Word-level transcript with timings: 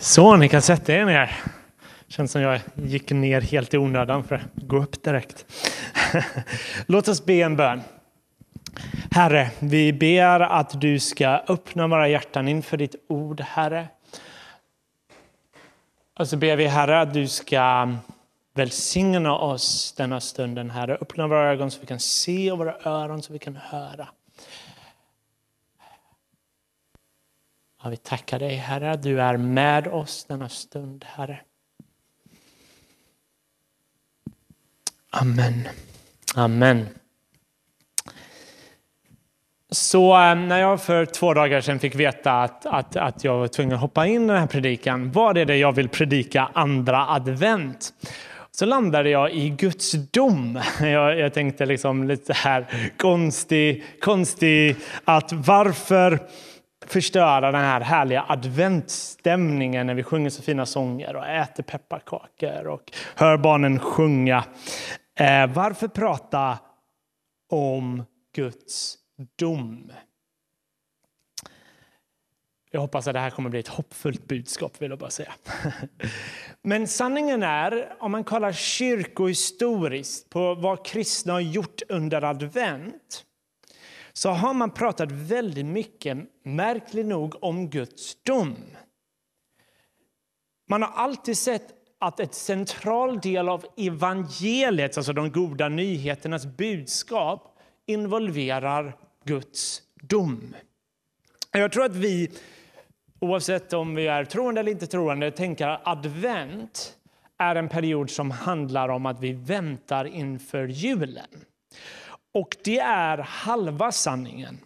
Så, 0.00 0.36
ni 0.36 0.48
kan 0.48 0.62
sätta 0.62 0.92
er 0.92 1.04
ner. 1.04 1.36
Känns 2.08 2.32
som 2.32 2.42
jag 2.42 2.60
gick 2.74 3.10
ner 3.10 3.40
helt 3.40 3.74
i 3.74 3.78
onödan 3.78 4.24
för 4.24 4.34
att 4.34 4.42
gå 4.54 4.82
upp 4.82 5.02
direkt. 5.02 5.46
Låt 6.86 7.08
oss 7.08 7.24
be 7.24 7.34
en 7.34 7.56
bön. 7.56 7.80
Herre, 9.10 9.50
vi 9.58 9.92
ber 9.92 10.40
att 10.40 10.80
du 10.80 10.98
ska 10.98 11.28
öppna 11.28 11.86
våra 11.86 12.08
hjärtan 12.08 12.48
inför 12.48 12.76
ditt 12.76 12.94
ord, 13.08 13.40
Herre. 13.40 13.88
Och 16.18 16.28
så 16.28 16.36
ber 16.36 16.56
vi, 16.56 16.66
Herre, 16.66 17.00
att 17.00 17.14
du 17.14 17.28
ska 17.28 17.94
välsigna 18.54 19.34
oss 19.34 19.94
denna 19.96 20.20
stunden, 20.20 20.70
Herre. 20.70 20.98
Öppna 21.00 21.26
våra 21.26 21.50
ögon 21.50 21.70
så 21.70 21.80
vi 21.80 21.86
kan 21.86 22.00
se 22.00 22.52
och 22.52 22.58
våra 22.58 22.76
öron 22.84 23.22
så 23.22 23.32
vi 23.32 23.38
kan 23.38 23.56
höra. 23.56 24.08
Ja, 27.82 27.88
vi 27.88 27.96
tackar 27.96 28.38
dig, 28.38 28.54
Herre, 28.54 28.96
du 28.96 29.20
är 29.20 29.36
med 29.36 29.86
oss 29.86 30.24
denna 30.24 30.48
stund, 30.48 31.04
Herre. 31.08 31.40
Amen. 35.10 35.68
Amen. 36.34 36.86
Så 39.70 40.14
eh, 40.14 40.34
när 40.34 40.60
jag 40.60 40.82
för 40.82 41.06
två 41.06 41.34
dagar 41.34 41.60
sedan 41.60 41.78
fick 41.78 41.94
veta 41.94 42.42
att, 42.42 42.66
att, 42.66 42.96
att 42.96 43.24
jag 43.24 43.38
var 43.38 43.48
tvungen 43.48 43.74
att 43.74 43.80
hoppa 43.80 44.06
in 44.06 44.24
i 44.24 44.26
den 44.26 44.36
här 44.36 44.46
predikan, 44.46 45.12
vad 45.12 45.38
är 45.38 45.44
det 45.44 45.56
jag 45.56 45.72
vill 45.72 45.88
predika 45.88 46.50
andra 46.52 47.08
advent? 47.08 47.92
Så 48.50 48.66
landade 48.66 49.10
jag 49.10 49.32
i 49.32 49.48
Guds 49.48 49.92
dom. 49.92 50.60
Jag, 50.80 51.18
jag 51.18 51.34
tänkte 51.34 51.66
liksom 51.66 52.08
lite 52.08 52.32
här 52.32 52.66
konstig, 52.96 53.84
konstig 54.00 54.76
att 55.04 55.32
varför 55.32 56.20
förstöra 56.86 57.52
den 57.52 57.60
här 57.60 57.80
härliga 57.80 58.24
adventsstämningen 58.28 59.86
när 59.86 59.94
vi 59.94 60.02
sjunger 60.02 60.30
så 60.30 60.42
fina 60.42 60.66
sånger 60.66 61.16
och 61.16 61.26
äter 61.26 61.62
pepparkakor 61.62 62.66
och 62.66 62.92
hör 63.14 63.36
barnen 63.36 63.78
sjunga. 63.78 64.44
Eh, 65.20 65.46
varför 65.46 65.88
prata 65.88 66.58
om 67.50 68.04
Guds 68.34 68.96
dom? 69.38 69.92
Jag 72.70 72.80
hoppas 72.80 73.06
att 73.06 73.14
det 73.14 73.20
här 73.20 73.30
kommer 73.30 73.50
bli 73.50 73.60
ett 73.60 73.68
hoppfullt 73.68 74.28
budskap 74.28 74.82
vill 74.82 74.90
jag 74.90 74.98
bara 74.98 75.10
säga. 75.10 75.32
Men 76.62 76.86
sanningen 76.86 77.42
är, 77.42 77.96
om 78.00 78.12
man 78.12 78.24
kollar 78.24 78.52
kyrkohistoriskt 78.52 80.30
på 80.30 80.54
vad 80.54 80.84
kristna 80.84 81.32
har 81.32 81.40
gjort 81.40 81.82
under 81.88 82.24
advent 82.24 83.24
så 84.18 84.30
har 84.30 84.54
man 84.54 84.70
pratat 84.70 85.12
väldigt 85.12 85.66
mycket, 85.66 86.18
märkligt 86.42 87.06
nog, 87.06 87.44
om 87.44 87.70
Guds 87.70 88.22
dom. 88.22 88.56
Man 90.68 90.82
har 90.82 90.90
alltid 90.90 91.38
sett 91.38 91.66
att 91.98 92.20
ett 92.20 92.34
central 92.34 93.20
del 93.20 93.48
av 93.48 93.64
evangeliet, 93.76 94.96
alltså 94.96 95.12
de 95.12 95.32
goda 95.32 95.68
nyheternas 95.68 96.46
budskap, 96.46 97.58
involverar 97.86 98.96
Guds 99.24 99.82
dom. 100.02 100.56
Jag 101.52 101.72
tror 101.72 101.84
att 101.84 101.96
vi, 101.96 102.30
oavsett 103.20 103.72
om 103.72 103.94
vi 103.94 104.06
är 104.06 104.24
troende 104.24 104.60
eller 104.60 104.72
inte 104.72 104.86
troende, 104.86 105.30
tänker 105.30 105.68
att 105.68 105.86
advent 105.86 106.96
är 107.38 107.54
en 107.56 107.68
period 107.68 108.10
som 108.10 108.30
handlar 108.30 108.88
om 108.88 109.06
att 109.06 109.20
vi 109.20 109.32
väntar 109.32 110.04
inför 110.04 110.68
julen. 110.68 111.44
Och 112.34 112.56
det 112.64 112.78
är 112.78 113.18
halva 113.18 113.92
sanningen. 113.92 114.58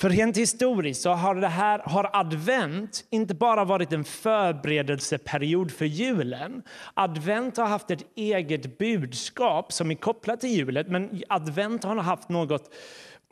För 0.00 0.10
rent 0.10 0.36
historiskt 0.36 1.02
så 1.02 1.10
har, 1.10 1.34
det 1.34 1.48
här, 1.48 1.78
har 1.78 2.10
advent 2.12 3.04
inte 3.10 3.34
bara 3.34 3.64
varit 3.64 3.92
en 3.92 4.04
förberedelseperiod 4.04 5.70
för 5.70 5.84
julen. 5.84 6.62
Advent 6.94 7.56
har 7.56 7.66
haft 7.66 7.90
ett 7.90 8.06
eget 8.16 8.78
budskap 8.78 9.72
som 9.72 9.90
är 9.90 9.94
kopplat 9.94 10.40
till 10.40 10.50
julen, 10.50 10.86
men 10.88 11.22
advent 11.28 11.84
har 11.84 11.96
haft 11.96 12.28
något 12.28 12.74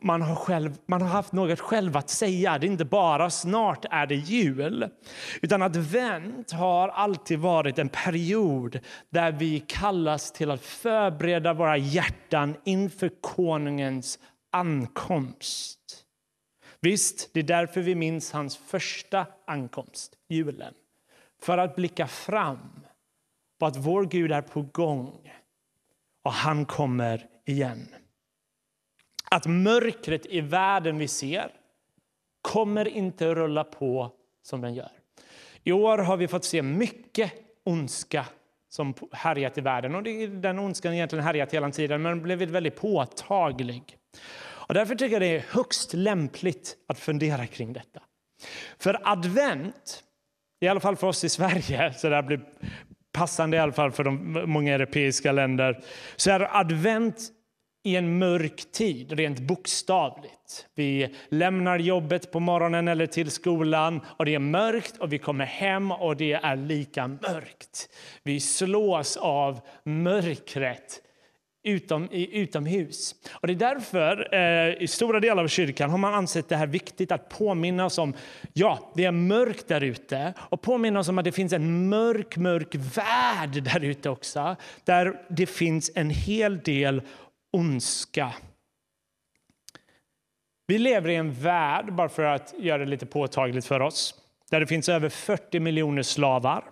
man 0.03 0.21
har, 0.21 0.35
själv, 0.35 0.77
man 0.85 1.01
har 1.01 1.09
haft 1.09 1.33
något 1.33 1.59
själv 1.59 1.97
att 1.97 2.09
säga. 2.09 2.57
Det 2.57 2.67
är 2.67 2.71
inte 2.71 2.85
bara 2.85 3.29
snart 3.29 3.85
är 3.91 4.05
det 4.05 4.15
jul. 4.15 4.89
Utan 5.41 5.61
advent 5.61 6.51
har 6.51 6.89
alltid 6.89 7.39
varit 7.39 7.79
en 7.79 7.89
period 7.89 8.79
där 9.09 9.31
vi 9.31 9.59
kallas 9.59 10.31
till 10.31 10.51
att 10.51 10.61
förbereda 10.61 11.53
våra 11.53 11.77
hjärtan 11.77 12.55
inför 12.63 13.11
konungens 13.21 14.19
ankomst. 14.51 15.79
Visst, 16.79 17.33
det 17.33 17.39
är 17.39 17.43
därför 17.43 17.81
vi 17.81 17.95
minns 17.95 18.31
hans 18.31 18.57
första 18.57 19.25
ankomst, 19.47 20.13
julen. 20.29 20.73
För 21.41 21.57
att 21.57 21.75
blicka 21.75 22.07
fram 22.07 22.79
på 23.59 23.65
att 23.65 23.77
vår 23.77 24.05
Gud 24.05 24.31
är 24.31 24.41
på 24.41 24.61
gång 24.61 25.31
och 26.23 26.33
han 26.33 26.65
kommer 26.65 27.25
igen 27.45 27.87
att 29.33 29.47
mörkret 29.47 30.25
i 30.25 30.41
världen 30.41 30.97
vi 30.97 31.07
ser 31.07 31.51
kommer 32.41 32.87
inte 32.87 33.35
rulla 33.35 33.63
på 33.63 34.11
som 34.43 34.61
den 34.61 34.73
gör. 34.73 34.91
I 35.63 35.71
år 35.71 35.97
har 35.97 36.17
vi 36.17 36.27
fått 36.27 36.45
se 36.45 36.61
mycket 36.61 37.33
ondska 37.63 38.25
som 38.69 38.93
härjat 39.11 39.57
i 39.57 39.61
världen. 39.61 39.95
Och 39.95 40.03
den 40.29 40.59
ondskan 40.59 40.93
egentligen 40.93 41.25
härjat 41.25 41.53
hela 41.53 41.71
tiden, 41.71 42.01
men 42.01 42.21
blivit 42.21 42.49
väldigt 42.49 42.75
påtaglig. 42.75 43.97
Och 44.43 44.73
därför 44.73 44.95
tycker 44.95 45.13
jag 45.13 45.21
det 45.21 45.35
är 45.35 45.45
högst 45.49 45.93
lämpligt 45.93 46.75
att 46.87 46.99
fundera 46.99 47.47
kring 47.47 47.73
detta. 47.73 48.01
För 48.77 48.99
advent, 49.03 50.03
i 50.61 50.67
alla 50.67 50.79
fall 50.79 50.95
för 50.95 51.07
oss 51.07 51.23
i 51.23 51.29
Sverige, 51.29 51.93
så 51.97 52.09
det 52.09 52.23
blir 52.23 52.41
passande 53.11 53.57
i 53.57 53.59
alla 53.59 53.71
fall 53.71 53.91
för 53.91 54.03
de 54.03 54.43
många 54.45 54.73
europeiska 54.73 55.31
länder, 55.31 55.83
så 56.15 56.31
är 56.31 56.57
advent 56.59 57.29
i 57.83 57.95
en 57.95 58.17
mörk 58.17 58.71
tid, 58.71 59.11
rent 59.11 59.39
bokstavligt. 59.39 60.67
Vi 60.75 61.15
lämnar 61.29 61.79
jobbet 61.79 62.31
på 62.31 62.39
morgonen 62.39 62.87
eller 62.87 63.05
till 63.05 63.31
skolan 63.31 64.01
och 64.07 64.25
det 64.25 64.35
är 64.35 64.39
mörkt 64.39 64.97
och 64.97 65.13
vi 65.13 65.17
kommer 65.17 65.45
hem 65.45 65.91
och 65.91 66.17
det 66.17 66.33
är 66.33 66.55
lika 66.55 67.07
mörkt. 67.07 67.89
Vi 68.23 68.39
slås 68.39 69.17
av 69.17 69.59
mörkret 69.83 71.01
utom, 71.63 72.09
utomhus. 72.11 73.15
Och 73.31 73.47
det 73.47 73.53
är 73.53 73.73
därför 73.73 74.35
eh, 74.35 74.83
i 74.83 74.87
stora 74.87 75.19
delar 75.19 75.43
av 75.43 75.47
kyrkan 75.47 75.89
har 75.89 75.97
man 75.97 76.13
ansett 76.13 76.49
det 76.49 76.55
här 76.55 76.67
viktigt 76.67 77.11
att 77.11 77.29
påminna 77.29 77.85
oss 77.85 77.97
om, 77.97 78.13
ja, 78.53 78.91
det 78.95 79.05
är 79.05 79.11
mörkt 79.11 79.67
där 79.67 79.81
ute 79.81 80.33
och 80.37 80.61
påminna 80.61 80.99
oss 80.99 81.09
om 81.09 81.17
att 81.17 81.25
det 81.25 81.31
finns 81.31 81.53
en 81.53 81.89
mörk, 81.89 82.37
mörk 82.37 82.75
värld 82.75 83.63
där 83.63 83.83
ute 83.83 84.09
också, 84.09 84.55
där 84.83 85.21
det 85.29 85.45
finns 85.45 85.91
en 85.95 86.09
hel 86.09 86.59
del 86.59 87.01
ondska. 87.53 88.33
Vi 90.67 90.77
lever 90.77 91.09
i 91.09 91.15
en 91.15 91.33
värld, 91.33 91.93
bara 91.93 92.09
för 92.09 92.23
att 92.23 92.53
göra 92.59 92.77
det 92.77 92.85
lite 92.85 93.05
påtagligt 93.05 93.65
för 93.65 93.79
oss, 93.79 94.15
där 94.51 94.59
det 94.59 94.67
finns 94.67 94.89
över 94.89 95.09
40 95.09 95.59
miljoner 95.59 96.03
slavar. 96.03 96.63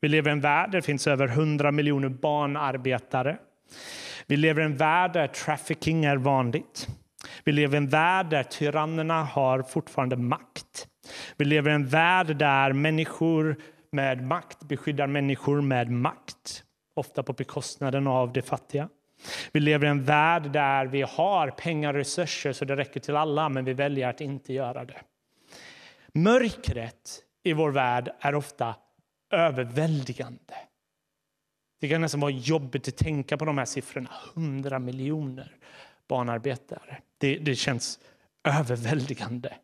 Vi 0.00 0.08
lever 0.08 0.30
i 0.30 0.32
en 0.32 0.40
värld 0.40 0.70
där 0.70 0.78
det 0.78 0.82
finns 0.82 1.06
över 1.06 1.28
100 1.28 1.72
miljoner 1.72 2.08
barnarbetare. 2.08 3.38
Vi 4.26 4.36
lever 4.36 4.62
i 4.62 4.64
en 4.64 4.76
värld 4.76 5.12
där 5.12 5.26
trafficking 5.26 6.04
är 6.04 6.16
vanligt. 6.16 6.88
Vi 7.44 7.52
lever 7.52 7.74
i 7.74 7.78
en 7.78 7.88
värld 7.88 8.30
där 8.30 8.42
tyrannerna 8.42 9.24
har 9.24 9.62
fortfarande 9.62 10.16
makt. 10.16 10.88
Vi 11.36 11.44
lever 11.44 11.70
i 11.70 11.74
en 11.74 11.86
värld 11.86 12.36
där 12.36 12.72
människor 12.72 13.56
med 13.92 14.22
makt 14.22 14.62
beskyddar 14.62 15.06
människor 15.06 15.60
med 15.60 15.90
makt, 15.90 16.64
ofta 16.94 17.22
på 17.22 17.32
bekostnaden 17.32 18.06
av 18.06 18.32
de 18.32 18.42
fattiga. 18.42 18.88
Vi 19.52 19.60
lever 19.60 19.86
i 19.86 19.90
en 19.90 20.04
värld 20.04 20.50
där 20.50 20.86
vi 20.86 21.02
har 21.02 21.50
pengar 21.50 21.88
och 21.88 21.94
resurser 21.94 22.52
så 22.52 22.64
det 22.64 22.76
räcker 22.76 23.00
till 23.00 23.16
alla, 23.16 23.48
men 23.48 23.64
vi 23.64 23.72
väljer 23.72 24.08
att 24.08 24.20
inte 24.20 24.52
göra 24.52 24.84
det. 24.84 25.00
Mörkret 26.12 27.22
i 27.42 27.52
vår 27.52 27.70
värld 27.70 28.10
är 28.20 28.34
ofta 28.34 28.74
överväldigande. 29.30 30.54
Det 31.80 31.88
kan 31.88 32.00
nästan 32.00 32.20
vara 32.20 32.30
jobbigt 32.30 32.88
att 32.88 32.96
tänka 32.96 33.36
på 33.36 33.44
de 33.44 33.58
här 33.58 33.64
siffrorna. 33.64 34.10
100 34.34 34.78
miljoner 34.78 35.52
barnarbetare. 36.08 36.98
Det, 37.18 37.38
det 37.38 37.54
känns 37.54 37.98
överväldigande. 38.44 39.54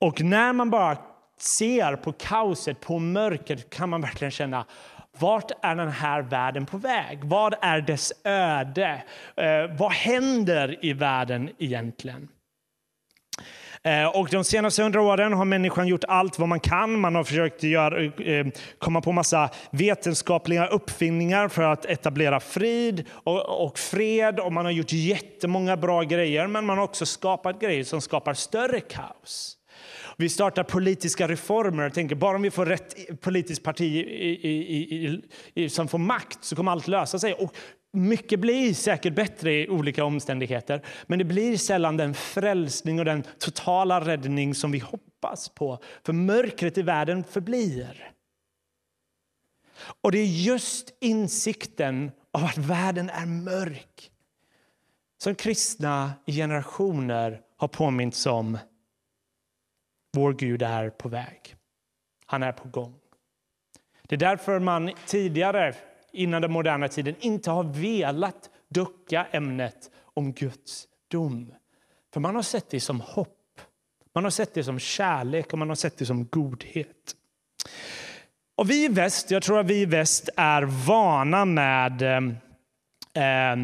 Och 0.00 0.20
när 0.20 0.52
man 0.52 0.70
bara 0.70 0.98
ser 1.38 1.96
på 1.96 2.12
kaoset, 2.12 2.80
på 2.80 2.98
mörkret, 2.98 3.70
kan 3.70 3.88
man 3.88 4.00
verkligen 4.00 4.30
känna 4.30 4.66
vart 5.18 5.50
är 5.62 5.74
den 5.74 5.90
här 5.90 6.22
världen 6.22 6.66
på 6.66 6.78
väg? 6.78 7.24
Vad 7.24 7.54
är 7.60 7.80
dess 7.80 8.12
öde? 8.24 9.02
Eh, 9.36 9.76
vad 9.78 9.92
händer 9.92 10.84
i 10.84 10.92
världen 10.92 11.50
egentligen? 11.58 12.28
Eh, 13.86 14.06
och 14.06 14.28
de 14.30 14.44
senaste 14.44 14.82
hundra 14.82 15.02
åren 15.02 15.32
har 15.32 15.44
människan 15.44 15.88
gjort 15.88 16.04
allt 16.08 16.38
vad 16.38 16.48
man 16.48 16.60
kan. 16.60 17.00
Man 17.00 17.14
har 17.14 17.24
försökt 17.24 17.62
göra, 17.62 18.04
eh, 18.04 18.46
komma 18.78 19.00
på 19.00 19.12
massa 19.12 19.50
vetenskapliga 19.70 20.66
uppfinningar 20.66 21.48
för 21.48 21.62
att 21.62 21.84
etablera 21.84 22.40
frid 22.40 23.04
och, 23.10 23.64
och 23.66 23.78
fred. 23.78 24.40
Och 24.40 24.52
man 24.52 24.64
har 24.64 24.72
gjort 24.72 24.92
jättemånga 24.92 25.76
bra 25.76 26.02
grejer, 26.02 26.46
men 26.46 26.66
man 26.66 26.78
har 26.78 26.84
också 26.84 27.06
skapat 27.06 27.60
grejer 27.60 27.84
som 27.84 28.00
skapar 28.00 28.34
större 28.34 28.80
kaos. 28.80 29.53
Vi 30.16 30.28
startar 30.28 30.64
politiska 30.64 31.28
reformer 31.28 31.86
och 31.86 31.94
tänker 31.94 32.16
bara 32.16 32.36
om 32.36 32.42
vi 32.42 32.50
får 32.50 32.66
rätt 32.66 33.20
politiskt 33.20 33.62
parti 33.62 33.82
i, 33.82 34.48
i, 34.48 35.22
i, 35.54 35.68
som 35.68 35.88
får 35.88 35.98
makt 35.98 36.44
så 36.44 36.56
kommer 36.56 36.72
allt 36.72 36.88
lösa 36.88 37.18
sig. 37.18 37.34
Och 37.34 37.56
mycket 37.92 38.40
blir 38.40 38.74
säkert 38.74 39.14
bättre 39.14 39.52
i 39.52 39.68
olika 39.68 40.04
omständigheter 40.04 40.82
men 41.06 41.18
det 41.18 41.24
blir 41.24 41.56
sällan 41.56 41.96
den 41.96 42.14
frälsning 42.14 42.98
och 42.98 43.04
den 43.04 43.24
totala 43.38 44.00
räddning 44.00 44.54
som 44.54 44.72
vi 44.72 44.78
hoppas 44.78 45.48
på. 45.48 45.78
För 46.06 46.12
mörkret 46.12 46.78
i 46.78 46.82
världen 46.82 47.24
förblir. 47.24 48.10
Och 50.00 50.12
det 50.12 50.18
är 50.18 50.26
just 50.26 50.94
insikten 51.00 52.10
av 52.32 52.44
att 52.44 52.58
världen 52.58 53.10
är 53.10 53.26
mörk 53.26 54.10
som 55.18 55.34
kristna 55.34 56.12
i 56.26 56.32
generationer 56.32 57.40
har 57.56 57.68
påmints 57.68 58.26
om. 58.26 58.58
Vår 60.14 60.32
Gud 60.32 60.62
är 60.62 60.90
på 60.90 61.08
väg. 61.08 61.56
Han 62.26 62.42
är 62.42 62.52
på 62.52 62.68
gång. 62.68 62.94
Det 64.02 64.14
är 64.14 64.18
därför 64.18 64.58
man 64.58 64.90
tidigare, 65.06 65.74
innan 66.12 66.42
den 66.42 66.52
moderna 66.52 66.88
tiden, 66.88 67.14
inte 67.20 67.50
har 67.50 67.64
velat 67.64 68.50
ducka 68.68 69.26
ämnet 69.30 69.90
om 70.14 70.32
Guds 70.32 70.88
dom. 71.10 71.54
För 72.12 72.20
man 72.20 72.34
har 72.34 72.42
sett 72.42 72.70
det 72.70 72.80
som 72.80 73.00
hopp, 73.00 73.60
man 74.14 74.24
har 74.24 74.30
sett 74.30 74.54
det 74.54 74.64
som 74.64 74.78
kärlek 74.78 75.52
och 75.52 75.58
man 75.58 75.68
har 75.68 75.76
sett 75.76 75.98
det 75.98 76.06
som 76.06 76.26
godhet. 76.26 77.16
Och 78.56 78.70
vi 78.70 78.84
i 78.84 78.88
väst, 78.88 79.30
jag 79.30 79.42
tror 79.42 79.60
att 79.60 79.66
vi 79.66 79.80
i 79.80 79.86
väst 79.86 80.28
är 80.36 80.62
vana 80.62 81.44
med 81.44 82.02
eh, 82.02 82.16
eh 83.24 83.56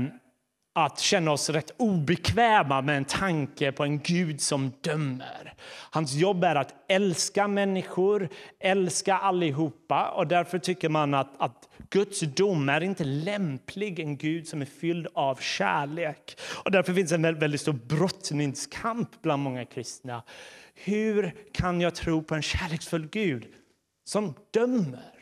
att 0.72 0.98
känna 0.98 1.30
oss 1.32 1.50
rätt 1.50 1.70
obekväma 1.76 2.82
med 2.82 2.96
en 2.96 3.04
tanke 3.04 3.72
på 3.72 3.84
en 3.84 3.98
Gud 3.98 4.40
som 4.40 4.72
dömer. 4.80 5.54
Hans 5.90 6.14
jobb 6.14 6.44
är 6.44 6.54
att 6.54 6.74
älska 6.88 7.48
människor, 7.48 8.28
älska 8.60 9.14
allihopa 9.16 10.10
och 10.10 10.26
därför 10.26 10.58
tycker 10.58 10.88
man 10.88 11.14
att, 11.14 11.40
att 11.40 11.68
Guds 11.90 12.20
dom 12.20 12.68
är 12.68 12.80
inte 12.80 13.04
lämplig, 13.04 14.00
en 14.00 14.16
Gud 14.16 14.48
som 14.48 14.62
är 14.62 14.66
fylld 14.66 15.06
av 15.14 15.34
kärlek. 15.36 16.40
Och 16.64 16.70
därför 16.70 16.94
finns 16.94 17.12
en 17.12 17.22
väldigt 17.22 17.60
stor 17.60 17.72
brottningskamp 17.72 19.22
bland 19.22 19.42
många 19.42 19.64
kristna. 19.64 20.22
Hur 20.74 21.34
kan 21.52 21.80
jag 21.80 21.94
tro 21.94 22.22
på 22.22 22.34
en 22.34 22.42
kärleksfull 22.42 23.08
Gud 23.08 23.46
som 24.04 24.34
dömer? 24.50 25.19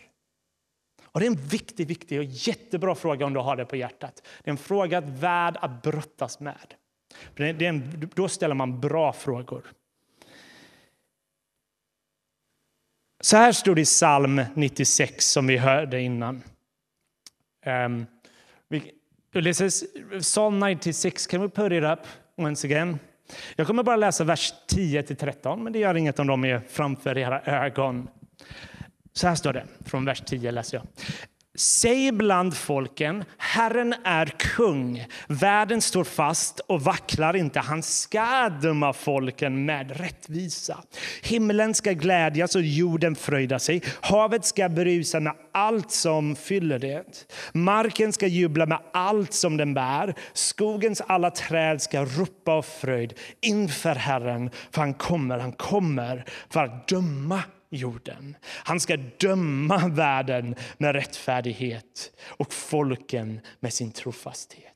Och 1.13 1.21
det 1.21 1.27
är 1.27 1.31
en 1.31 1.49
viktig, 1.49 1.87
viktig 1.87 2.19
och 2.19 2.25
jättebra 2.25 2.95
fråga 2.95 3.27
om 3.27 3.33
du 3.33 3.41
har 3.41 3.57
det 3.57 3.65
på 3.65 3.77
hjärtat. 3.77 4.23
Det 4.45 4.51
är 4.51 4.53
en 4.53 4.59
fråga 4.59 5.01
värd 5.01 5.57
att 5.61 5.83
brottas 5.83 6.41
med. 6.41 6.75
Det 7.35 7.45
är 7.45 7.63
en, 7.63 8.11
då 8.15 8.29
ställer 8.29 8.55
man 8.55 8.81
bra 8.81 9.13
frågor. 9.13 9.65
Så 13.21 13.37
här 13.37 13.53
stod 13.53 13.77
det 13.77 13.81
i 13.81 13.85
psalm 13.85 14.43
96 14.55 15.25
som 15.27 15.47
vi 15.47 15.57
hörde 15.57 16.01
innan. 16.01 16.43
Um, 17.67 18.07
Psalm 20.21 20.61
96. 20.61 21.27
Can 21.27 21.41
we 21.41 21.49
put 21.49 21.73
it 21.73 21.85
up 21.85 21.99
once 22.37 22.67
again? 22.67 22.99
Jag 23.57 23.67
kommer 23.67 23.83
bara 23.83 23.97
läsa 23.97 24.25
vers 24.25 24.55
10-13, 24.69 25.57
men 25.57 25.73
det 25.73 25.79
gör 25.79 25.95
inget 25.95 26.19
om 26.19 26.27
de 26.27 26.45
är 26.45 26.61
framför 26.69 27.19
era 27.19 27.43
ögon. 27.43 28.09
Så 29.19 29.27
här 29.29 29.35
står 29.35 29.53
det, 29.53 29.65
från 29.85 30.05
vers 30.05 30.23
10 30.27 30.51
läser 30.51 30.77
jag. 30.77 30.87
Säg 31.55 32.13
bland 32.13 32.57
folken, 32.57 33.25
Herren 33.39 33.95
är 34.05 34.27
kung. 34.27 35.07
Världen 35.29 35.81
står 35.81 36.05
fast 36.05 36.61
och 36.61 36.83
vacklar 36.83 37.37
inte. 37.37 37.61
Han 37.61 37.83
ska 37.83 38.49
döma 38.49 38.93
folken 38.93 39.65
med 39.65 40.01
rättvisa. 40.01 40.79
Himlen 41.23 41.75
ska 41.75 41.93
glädjas 41.93 42.55
och 42.55 42.63
jorden 42.63 43.17
fröjda 43.17 43.59
sig. 43.59 43.83
Havet 44.01 44.45
ska 44.45 44.69
brusa 44.69 45.21
med 45.21 45.35
allt 45.53 45.91
som 45.91 46.37
fyller 46.37 46.79
det. 46.79 47.27
Marken 47.53 48.13
ska 48.13 48.27
jubla 48.27 48.67
med 48.67 48.79
allt 48.93 49.33
som 49.33 49.57
den 49.57 49.75
bär. 49.75 50.15
Skogens 50.33 51.01
alla 51.07 51.31
träd 51.31 51.83
ska 51.83 52.05
ropa 52.05 52.53
av 52.53 52.63
fröjd 52.63 53.13
inför 53.41 53.95
Herren, 53.95 54.51
för 54.71 54.81
han 54.81 54.95
kommer, 54.95 55.39
han 55.39 55.53
kommer 55.53 56.25
för 56.51 56.65
att 56.65 56.89
döma 56.89 57.43
jorden. 57.71 58.37
Han 58.45 58.81
ska 58.81 58.97
döma 58.97 59.89
världen 59.89 60.55
med 60.79 60.95
rättfärdighet 60.95 62.11
och 62.27 62.53
folken 62.53 63.41
med 63.61 63.73
sin 63.73 63.93
trofasthet. 63.93 64.75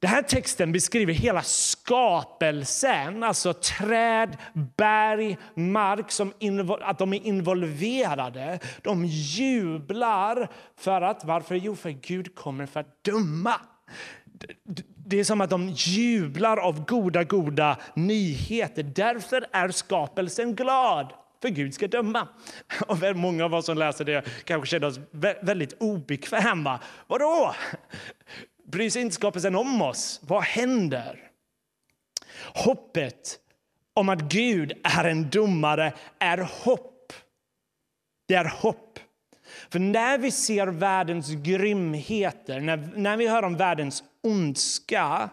Den 0.00 0.10
här 0.10 0.22
texten 0.22 0.72
beskriver 0.72 1.12
hela 1.12 1.42
skapelsen, 1.42 3.22
alltså 3.22 3.52
träd, 3.52 4.36
berg, 4.76 5.38
mark, 5.54 6.10
som 6.10 6.32
att 6.80 6.98
de 6.98 7.12
är 7.12 7.26
involverade. 7.26 8.58
De 8.82 9.04
jublar 9.04 10.48
för 10.76 11.02
att, 11.02 11.24
varför? 11.24 11.54
Jo, 11.54 11.76
för 11.76 11.90
Gud 11.90 12.34
kommer 12.34 12.66
för 12.66 12.80
att 12.80 13.04
döma. 13.04 13.54
Det 14.96 15.20
är 15.20 15.24
som 15.24 15.40
att 15.40 15.50
de 15.50 15.68
jublar 15.68 16.56
av 16.56 16.84
goda, 16.84 17.24
goda 17.24 17.76
nyheter. 17.94 18.82
Därför 18.82 19.46
är 19.52 19.68
skapelsen 19.68 20.54
glad 20.54 21.12
för 21.42 21.48
Gud 21.48 21.74
ska 21.74 21.88
döma. 21.88 22.28
Och 22.86 23.16
många 23.16 23.44
av 23.44 23.54
oss 23.54 23.66
som 23.66 23.78
läser 23.78 24.04
det 24.04 24.24
kanske 24.44 24.66
känner 24.68 24.86
oss 24.86 25.00
väldigt 25.42 25.72
obekväma. 25.80 26.80
Vadå? 27.06 27.54
Bryr 28.64 28.90
sig 28.90 29.02
inte 29.02 29.14
skapelsen 29.14 29.56
om 29.56 29.82
oss? 29.82 30.20
Vad 30.22 30.42
händer? 30.42 31.30
Hoppet 32.54 33.38
om 33.94 34.08
att 34.08 34.20
Gud 34.20 34.72
är 34.84 35.04
en 35.04 35.30
domare 35.30 35.92
är 36.18 36.38
hopp. 36.38 37.12
Det 38.28 38.34
är 38.34 38.44
hopp. 38.44 38.98
För 39.70 39.78
när 39.78 40.18
vi 40.18 40.30
ser 40.30 40.66
världens 40.66 41.30
grymheter, 41.30 42.60
när, 42.60 42.90
när 42.96 43.16
vi 43.16 43.28
hör 43.28 43.42
om 43.42 43.56
världens 43.56 44.02
ondska 44.22 45.30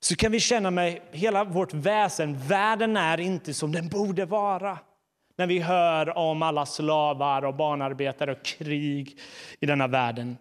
så 0.00 0.16
kan 0.16 0.32
vi 0.32 0.40
känna 0.40 0.70
med 0.70 1.00
hela 1.10 1.44
vårt 1.44 1.74
väsen, 1.74 2.38
världen 2.38 2.96
är 2.96 3.20
inte 3.20 3.54
som 3.54 3.72
den 3.72 3.88
borde 3.88 4.24
vara 4.24 4.78
när 5.36 5.46
vi 5.46 5.58
hör 5.58 6.18
om 6.18 6.42
alla 6.42 6.66
slavar 6.66 7.44
och 7.44 7.56
barnarbetare 7.56 8.32
och 8.32 8.44
krig 8.44 9.20
i 9.60 9.66
denna 9.66 9.86
världen. 9.86 10.36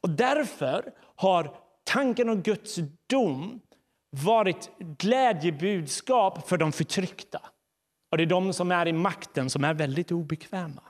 Och 0.00 0.10
därför 0.10 0.92
har 1.16 1.56
tanken 1.84 2.28
om 2.28 2.42
Guds 2.42 2.78
dom 3.06 3.60
varit 4.10 4.70
glädjebudskap 4.78 6.48
för 6.48 6.56
de 6.56 6.72
förtryckta. 6.72 7.40
Och 8.10 8.16
det 8.16 8.22
är 8.24 8.26
de 8.26 8.52
som 8.52 8.70
är 8.70 8.88
i 8.88 8.92
makten 8.92 9.50
som 9.50 9.64
är 9.64 9.74
väldigt 9.74 10.12
obekväma. 10.12 10.82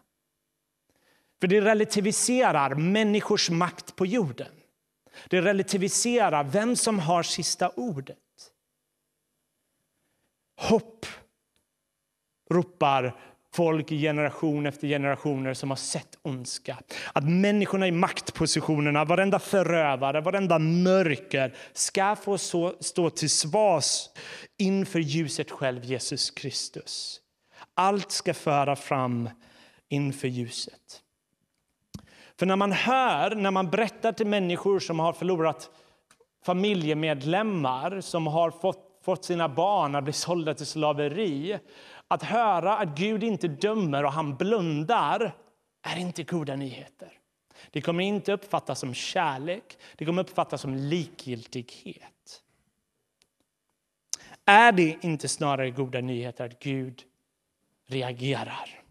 För 1.41 1.49
det 1.49 1.61
relativiserar 1.61 2.75
människors 2.75 3.51
makt 3.51 3.97
på 3.97 4.07
jorden. 4.07 4.53
Det 5.29 5.41
relativiserar 5.41 6.45
vem 6.45 6.77
som 6.77 6.99
har 6.99 7.23
sista 7.23 7.69
ordet. 7.69 8.19
Hopp 10.61 11.07
ropar 12.51 13.21
folk 13.57 13.93
i 13.93 14.01
generation 14.01 14.67
efter 14.67 14.89
generationer 14.89 15.55
som 15.55 15.71
har 15.71 15.77
sett 15.77 16.19
ondska. 16.23 16.79
Att 17.13 17.25
människorna 17.25 17.87
i 17.87 17.91
maktpositionerna, 17.91 19.05
varenda 19.05 19.39
förövare, 19.39 20.21
varenda 20.21 20.59
mörker 20.59 21.55
ska 21.73 22.17
få 22.17 22.39
stå 22.81 23.11
till 23.11 23.31
svars 23.31 24.09
inför 24.59 24.99
ljuset 24.99 25.51
själv, 25.51 25.85
Jesus 25.85 26.31
Kristus. 26.31 27.21
Allt 27.75 28.11
ska 28.11 28.35
föra 28.35 28.77
fram 28.77 29.31
inför 29.89 30.29
ljuset. 30.29 31.03
För 32.39 32.47
när 32.47 32.57
man 32.57 32.73
hör, 32.73 33.35
när 33.35 33.51
man 33.51 33.71
berättar 33.71 34.13
till 34.13 34.27
människor 34.27 34.79
som 34.79 34.99
har 34.99 35.13
förlorat 35.13 35.71
familjemedlemmar, 36.45 38.01
som 38.01 38.27
har 38.27 38.51
fått, 38.51 39.01
fått 39.05 39.25
sina 39.25 39.49
barn 39.49 39.95
att 39.95 40.05
bli 40.05 40.13
sålda 40.13 40.55
till 40.55 40.67
slaveri, 40.67 41.59
att 42.09 42.23
höra 42.23 42.77
att 42.77 42.99
Gud 42.99 43.23
inte 43.23 43.49
dömer 43.49 44.05
och 44.05 44.13
han 44.13 44.37
blundar 44.37 45.37
är 45.83 45.99
inte 45.99 46.23
goda 46.23 46.57
nyheter. 46.57 47.13
Det 47.71 47.81
kommer 47.81 48.05
inte 48.05 48.33
uppfattas 48.33 48.81
som 48.81 48.95
kärlek, 48.95 49.79
det 49.97 50.05
kommer 50.05 50.23
uppfattas 50.23 50.61
som 50.61 50.75
likgiltighet. 50.75 52.43
Är 54.45 54.73
det 54.73 54.97
inte 55.01 55.29
snarare 55.29 55.71
goda 55.71 56.01
nyheter 56.01 56.47
att 56.47 56.59
Gud 56.59 57.03
reagerar? 57.87 58.86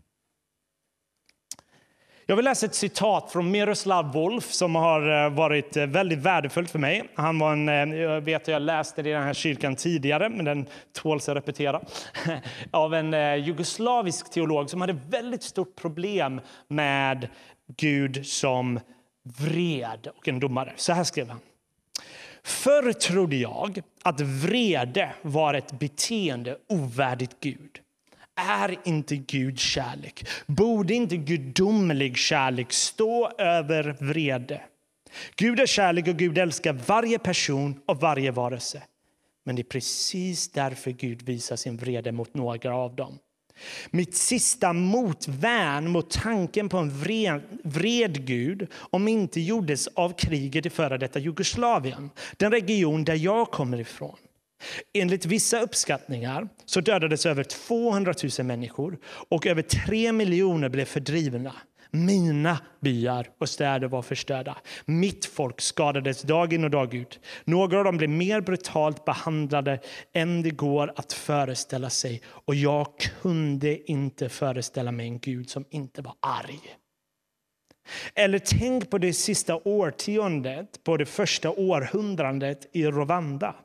Jag 2.27 2.36
vill 2.36 2.46
läsa 2.46 2.65
ett 2.65 2.75
citat 2.75 3.32
från 3.32 3.51
Miroslav 3.51 4.12
Wolf 4.12 4.51
som 4.51 4.75
har 4.75 5.25
eh, 5.25 5.29
varit 5.29 5.77
eh, 5.77 5.86
väldigt 5.86 6.20
värdefullt 6.20 6.72
för 6.72 6.79
mig. 6.79 7.03
Han 7.15 7.39
var 7.39 7.53
en, 7.53 7.70
eh, 7.70 8.00
jag 8.00 8.22
vet 8.22 8.41
att 8.41 8.48
jag 8.48 8.62
läste 8.62 9.01
det 9.01 9.10
i 9.10 9.13
den 9.13 9.24
här 9.24 9.34
kyrkan 9.34 9.75
tidigare, 9.75 10.29
men 10.29 10.46
den 10.46 10.65
tåls 10.94 11.29
att 11.29 11.36
repetera. 11.36 11.82
Av 12.72 12.94
en 12.94 13.44
jugoslavisk 13.44 14.32
teolog 14.32 14.70
som 14.70 14.82
hade 14.82 14.98
väldigt 15.10 15.44
stort 15.44 15.75
problem 15.75 16.41
med 16.67 17.27
Gud 17.77 18.25
som 18.25 18.79
vred 19.39 20.08
och 20.17 20.27
en 20.27 20.39
domare. 20.39 20.74
Så 20.75 20.94
här 20.94 21.03
skrev 21.03 21.29
han. 21.29 21.39
Förr 22.44 22.94
trodde 22.94 23.36
jag 23.36 23.82
att 24.03 24.22
vrede 24.22 25.13
var 25.22 25.53
ett 25.53 25.72
beteende 25.72 26.58
ovärdigt 26.70 27.39
Gud. 27.39 27.79
Är 28.36 28.77
inte 28.84 29.15
Gud 29.15 29.60
kärlek? 29.60 30.27
Borde 30.46 30.94
inte 30.94 31.18
gudomlig 31.18 32.18
kärlek 32.18 32.74
stå 32.74 33.32
över 33.38 33.98
vrede? 34.00 34.62
Gud 35.36 35.60
är 35.60 35.65
kärlek 35.65 36.08
och 36.08 36.18
Gud 36.18 36.38
älskar 36.38 36.74
varje 36.74 37.20
person 37.20 37.80
och 37.86 38.01
varje 38.01 38.32
varelse. 38.32 38.84
Men 39.46 39.56
det 39.56 39.62
är 39.62 39.63
precis 39.63 40.50
därför 40.50 40.92
Gud 40.92 41.22
visar 41.22 41.56
sin 41.56 41.77
vrede 41.77 42.12
mot 42.12 42.34
några 42.34 42.75
av 42.75 42.96
dem. 42.96 43.20
Mitt 43.92 44.15
sista 44.15 44.74
motvärn 44.74 45.92
mot 45.92 46.10
tanken 46.10 46.70
på 46.70 46.77
en 46.77 46.89
vred, 46.89 47.42
vred 47.63 48.25
Gud 48.25 48.68
om 48.74 49.08
inte 49.08 49.42
gjordes 49.42 49.88
av 49.88 50.13
kriget 50.18 50.65
i 50.65 50.70
före 50.70 50.98
detta 50.98 51.20
Jugoslavien, 51.20 52.10
den 52.38 52.51
region 52.51 53.04
där 53.04 53.15
jag 53.15 53.51
kommer 53.51 53.80
ifrån. 53.80 54.18
Enligt 54.93 55.25
vissa 55.25 55.60
uppskattningar 55.60 56.50
så 56.65 56.81
dödades 56.81 57.25
över 57.25 57.43
200 57.43 58.13
000 58.39 58.48
människor 58.48 58.98
och 59.05 59.48
över 59.48 59.62
3 59.62 60.12
miljoner 60.12 60.69
blev 60.69 60.86
fördrivna. 60.86 61.53
Mina 61.91 62.60
byar 62.79 63.29
och 63.39 63.50
städer 63.50 63.88
var 63.88 64.01
förstörda. 64.01 64.57
Mitt 64.86 65.25
folk 65.25 65.62
skadades 65.62 66.22
dag 66.22 66.53
in 66.53 66.63
och 66.63 66.69
dag 66.69 66.93
ut. 66.93 67.19
Några 67.43 67.77
av 67.77 67.84
dem 67.84 67.98
blev 67.98 68.10
mer 68.10 68.41
brutalt 68.41 69.05
behandlade 69.05 69.79
än 70.13 70.41
det 70.41 70.50
går 70.50 70.93
att 70.95 71.13
föreställa 71.13 71.89
sig. 71.89 72.22
Och 72.25 72.55
jag 72.55 72.88
kunde 73.22 73.91
inte 73.91 74.29
föreställa 74.29 74.91
mig 74.91 75.07
en 75.07 75.19
Gud 75.19 75.50
som 75.50 75.65
inte 75.69 76.01
var 76.01 76.13
arg. 76.19 76.60
Eller 78.15 78.39
tänk 78.39 78.89
på 78.89 78.98
det 78.98 79.13
sista 79.13 79.55
årtiondet, 79.55 80.84
på 80.84 80.98
det 80.98 81.05
första 81.05 81.50
århundradet 81.51 82.69
i 82.74 82.86
Rwanda 82.86 83.55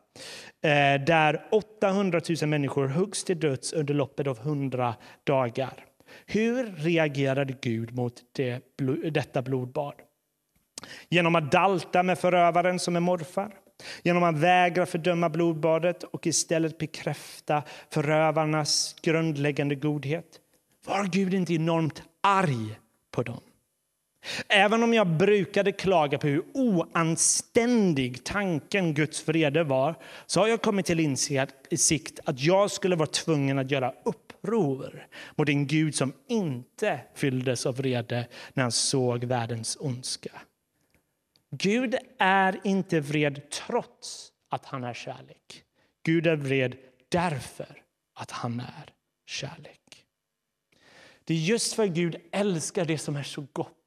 Eh, 0.62 1.04
där 1.04 1.48
800 1.50 2.20
000 2.42 2.48
människor 2.48 2.88
huggs 2.88 3.24
till 3.24 3.40
döds 3.40 3.72
under 3.72 3.94
loppet 3.94 4.26
av 4.26 4.38
100 4.38 4.94
dagar. 5.24 5.84
Hur 6.26 6.66
reagerade 6.76 7.54
Gud 7.60 7.94
mot 7.94 8.14
det, 8.32 8.60
detta 9.10 9.42
blodbad? 9.42 9.94
Genom 11.08 11.34
att 11.34 11.52
dalta 11.52 12.02
med 12.02 12.18
förövaren 12.18 12.78
som 12.78 12.96
är 12.96 13.00
morfar? 13.00 13.54
Genom 14.02 14.22
att 14.22 14.38
vägra 14.38 14.86
fördöma 14.86 15.28
blodbadet 15.28 16.02
och 16.02 16.26
istället 16.26 16.78
bekräfta 16.78 17.62
förövarnas 17.90 18.96
grundläggande 19.02 19.74
godhet? 19.74 20.26
Var 20.86 21.04
Gud 21.04 21.34
inte 21.34 21.54
enormt 21.54 22.02
arg 22.20 22.78
på 23.10 23.22
dem? 23.22 23.40
Även 24.48 24.82
om 24.82 24.94
jag 24.94 25.06
brukade 25.06 25.72
klaga 25.72 26.18
på 26.18 26.26
hur 26.26 26.44
oanständig 26.54 28.24
tanken 28.24 28.94
Guds 28.94 29.28
vrede 29.28 29.64
var 29.64 29.94
så 30.26 30.40
har 30.40 30.48
jag 30.48 30.62
kommit 30.62 30.86
till 30.86 31.00
insikt 31.00 32.20
att 32.24 32.40
jag 32.40 32.70
skulle 32.70 32.96
vara 32.96 33.06
tvungen 33.06 33.58
att 33.58 33.70
göra 33.70 33.94
uppror 34.04 35.06
mot 35.36 35.48
en 35.48 35.66
Gud 35.66 35.94
som 35.94 36.12
inte 36.28 37.00
fylldes 37.14 37.66
av 37.66 37.76
vrede 37.76 38.28
när 38.54 38.62
han 38.62 38.72
såg 38.72 39.24
världens 39.24 39.76
ondska. 39.80 40.32
Gud 41.50 41.96
är 42.18 42.60
inte 42.64 43.00
vred 43.00 43.50
trots 43.50 44.32
att 44.50 44.64
han 44.64 44.84
är 44.84 44.94
kärlek. 44.94 45.64
Gud 46.04 46.26
är 46.26 46.36
vred 46.36 46.76
därför 47.08 47.82
att 48.14 48.30
han 48.30 48.60
är 48.60 48.92
kärlek. 49.26 50.04
Det 51.24 51.34
är 51.34 51.38
just 51.38 51.72
för 51.72 51.84
att 51.84 51.90
Gud 51.90 52.16
älskar 52.32 52.84
det 52.84 52.98
som 52.98 53.16
är 53.16 53.22
så 53.22 53.46
gott 53.52 53.79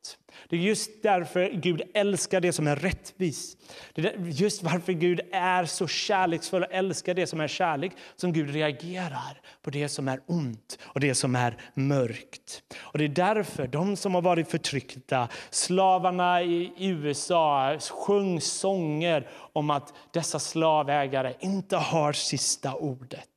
det 0.49 0.55
är 0.55 0.59
just 0.59 1.03
därför 1.03 1.49
Gud 1.49 1.81
älskar 1.93 2.41
det 2.41 2.53
som 2.53 2.67
är 2.67 2.75
rättvist. 2.75 3.57
Det 3.93 4.05
är 4.05 4.17
just 4.19 4.63
varför 4.63 4.93
Gud 4.93 5.21
är 5.31 5.65
så 5.65 5.87
kärleksfull 5.87 6.63
och 6.63 6.73
älskar 6.73 7.13
det 7.13 7.27
som 7.27 7.41
är 7.41 7.47
kärlek 7.47 7.91
som 8.15 8.33
Gud 8.33 8.49
reagerar 8.49 9.41
på 9.61 9.69
det 9.69 9.89
som 9.89 10.07
är 10.07 10.19
ont 10.25 10.79
och 10.83 10.99
det 10.99 11.15
som 11.15 11.35
är 11.35 11.57
mörkt. 11.73 12.63
Och 12.79 12.97
Det 12.97 13.03
är 13.03 13.09
därför 13.09 13.67
de 13.67 13.95
som 13.95 14.15
har 14.15 14.21
varit 14.21 14.49
förtryckta, 14.49 15.27
slavarna 15.49 16.41
i 16.41 16.71
USA, 16.77 17.77
sjöng 17.79 18.41
sånger 18.41 19.29
om 19.53 19.69
att 19.69 19.93
dessa 20.11 20.39
slavägare 20.39 21.33
inte 21.39 21.77
har 21.77 22.13
sista 22.13 22.75
ordet. 22.75 23.29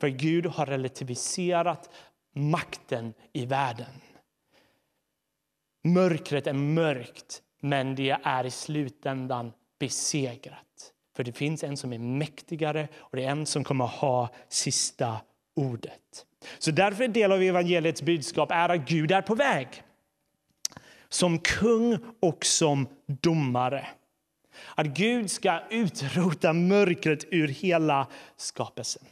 För 0.00 0.08
Gud 0.08 0.46
har 0.46 0.66
relativiserat 0.66 1.90
makten 2.34 3.14
i 3.32 3.46
världen. 3.46 3.86
Mörkret 5.84 6.46
är 6.46 6.52
mörkt, 6.52 7.42
men 7.60 7.94
det 7.94 8.16
är 8.22 8.44
i 8.44 8.50
slutändan 8.50 9.52
besegrat. 9.78 10.92
För 11.16 11.24
det 11.24 11.32
finns 11.32 11.64
en 11.64 11.76
som 11.76 11.92
är 11.92 11.98
mäktigare 11.98 12.88
och 12.96 13.16
det 13.16 13.24
är 13.24 13.30
en 13.30 13.46
som 13.46 13.64
kommer 13.64 13.84
att 13.84 13.90
ha 13.90 14.28
sista 14.48 15.16
ordet. 15.56 16.26
Så 16.58 16.70
därför 16.70 17.04
en 17.04 17.12
del 17.12 17.32
av 17.32 17.42
evangeliets 17.42 18.02
budskap 18.02 18.50
är 18.52 18.68
att 18.68 18.88
Gud 18.88 19.12
är 19.12 19.22
på 19.22 19.34
väg. 19.34 19.68
Som 21.08 21.38
kung 21.38 21.98
och 22.20 22.44
som 22.44 22.88
domare. 23.06 23.86
Att 24.74 24.86
Gud 24.86 25.30
ska 25.30 25.60
utrota 25.70 26.52
mörkret 26.52 27.24
ur 27.30 27.48
hela 27.48 28.06
skapelsen. 28.36 29.02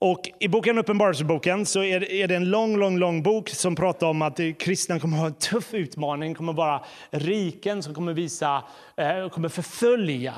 Och 0.00 0.30
I 0.40 0.48
boken 0.48 0.78
Uppenbarelseboken 0.78 1.66
så 1.66 1.82
är 1.82 2.00
det, 2.00 2.12
är 2.12 2.28
det 2.28 2.36
en 2.36 2.50
lång, 2.50 2.76
lång, 2.76 2.98
lång 2.98 3.22
bok 3.22 3.48
som 3.48 3.76
pratar 3.76 4.06
om 4.06 4.22
att 4.22 4.40
kristna 4.58 5.00
kommer 5.00 5.16
att 5.16 5.20
ha 5.20 5.26
en 5.26 5.34
tuff 5.34 5.74
utmaning, 5.74 6.34
kommer 6.34 6.52
att 6.52 6.56
vara 6.56 6.84
riken 7.10 7.82
som 7.82 7.94
kommer 7.94 8.12
visa, 8.12 8.64
eh, 8.96 9.28
kommer 9.28 9.48
förfölja 9.48 10.34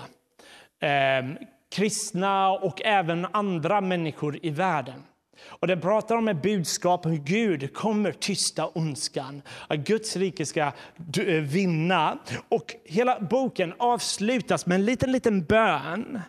eh, 0.81 1.47
kristna 1.75 2.51
och 2.51 2.83
även 2.83 3.27
andra 3.33 3.81
människor 3.81 4.39
i 4.43 4.51
världen. 4.51 5.03
Och 5.47 5.67
Den 5.67 5.81
pratar 5.81 6.17
om 6.17 6.29
ett 6.29 6.43
budskap 6.43 7.07
hur 7.07 7.17
Gud 7.17 7.75
kommer 7.75 8.13
tysta 8.13 8.67
ondskan, 8.67 9.43
att 9.69 9.79
Guds 9.79 10.17
rike 10.17 10.47
ska 10.47 10.61
eh, 10.61 11.35
vinna. 11.35 12.19
Och 12.49 12.75
Hela 12.85 13.21
boken 13.21 13.75
avslutas 13.79 14.67
med 14.67 14.75
en 14.75 14.85
liten, 14.85 15.13
liten 15.13 15.45
bön. 15.45 16.21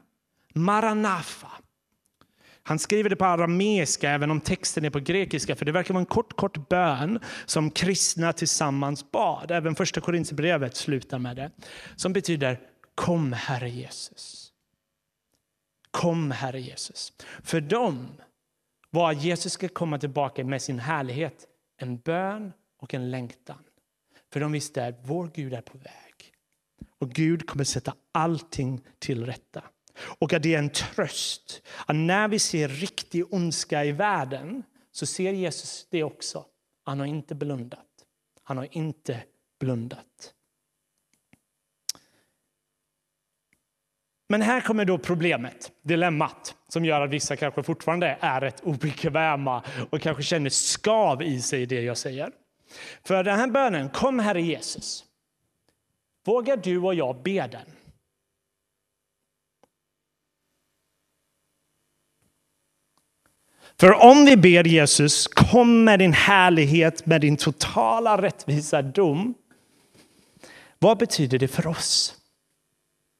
Maranafa. 0.54 1.61
Han 2.64 2.80
skriver 2.80 3.10
det 3.10 3.16
på 3.16 3.26
arameiska, 3.26 4.10
även 4.12 4.32
om 4.32 4.42
texten 4.42 4.86
är 4.86 4.90
på 4.90 5.00
grekiska. 5.00 5.56
För 5.56 5.66
Det 5.66 5.72
verkar 5.72 5.94
vara 5.94 6.02
en 6.02 6.06
kort, 6.06 6.36
kort 6.36 6.70
bön 6.70 7.20
som 7.46 7.72
kristna 7.72 8.34
tillsammans 8.34 9.12
bad. 9.12 9.52
Även 9.52 9.76
första 9.76 10.02
Korinthierbrevet 10.02 10.76
slutar 10.76 11.20
med 11.20 11.36
det. 11.36 11.52
Som 11.96 12.14
betyder 12.14 12.60
Kom, 12.96 13.34
Herre 13.34 13.70
Jesus. 13.70 14.52
Kom, 15.92 16.32
Herre 16.32 16.62
Jesus. 16.62 17.14
För 17.44 17.62
dem 17.62 18.08
var 18.90 19.12
att 19.12 19.24
Jesus 19.24 19.54
ska 19.54 19.68
komma 19.68 19.98
tillbaka 19.98 20.44
med 20.44 20.62
sin 20.62 20.80
härlighet 20.80 21.48
en 21.78 21.98
bön 21.98 22.54
och 22.78 22.94
en 22.94 23.12
längtan. 23.12 23.64
För 24.34 24.40
de 24.40 24.52
visste 24.52 24.88
att 24.88 25.00
vår 25.04 25.32
Gud 25.34 25.54
är 25.54 25.62
på 25.62 25.78
väg. 25.78 26.34
Och 27.00 27.10
Gud 27.10 27.48
kommer 27.48 27.64
sätta 27.64 27.94
allting 28.12 28.82
till 29.00 29.26
rätta. 29.26 29.64
Och 29.98 30.34
att 30.34 30.44
det 30.44 30.56
är 30.56 30.60
en 30.60 30.70
tröst. 30.70 31.62
Att 31.86 31.96
när 31.96 32.28
vi 32.28 32.40
ser 32.40 32.68
riktig 32.68 33.34
ondska 33.34 33.86
i 33.86 33.92
världen 33.92 34.64
så 34.92 35.06
ser 35.06 35.32
Jesus 35.32 35.88
det 35.92 36.04
också. 36.04 36.46
Han 36.84 37.00
har 37.00 37.08
inte 37.08 37.36
blundat. 37.36 37.88
Han 38.44 38.58
har 38.58 38.68
inte 38.72 39.24
blundat. 39.60 40.34
Men 44.30 44.42
här 44.42 44.62
kommer 44.62 44.86
då 44.86 44.98
problemet, 44.98 45.72
dilemmat 45.82 46.56
som 46.68 46.86
gör 46.86 47.02
att 47.02 47.10
vissa 47.10 47.36
kanske 47.36 47.64
fortfarande 47.64 48.18
är 48.20 48.42
rätt 48.42 48.60
obekväma 48.60 49.64
och 49.90 50.02
kanske 50.02 50.24
känner 50.24 50.50
skav 50.50 51.22
i 51.22 51.42
sig 51.42 51.62
i 51.62 51.66
det 51.66 51.82
jag 51.82 51.98
säger. 51.98 52.32
För 53.04 53.24
den 53.24 53.40
här 53.40 53.48
bönen, 53.48 53.90
kom 53.90 54.20
Herre 54.20 54.42
Jesus. 54.42 55.06
Vågar 56.26 56.58
du 56.58 56.78
och 56.78 56.96
jag 56.96 57.24
be 57.24 57.48
den? 57.48 57.81
För 63.82 63.94
om 63.94 64.26
vi 64.26 64.38
ber 64.38 64.64
Jesus, 64.64 65.28
kom 65.28 65.84
med 65.84 66.00
din 66.00 66.14
härlighet, 66.14 67.06
med 67.06 67.22
din 67.22 67.38
totala 67.38 68.22
rättvisa 68.22 68.82
dom. 68.82 69.34
Vad 70.80 70.98
betyder 70.98 71.40
det 71.40 71.48
för 71.48 71.68
oss? 71.68 72.16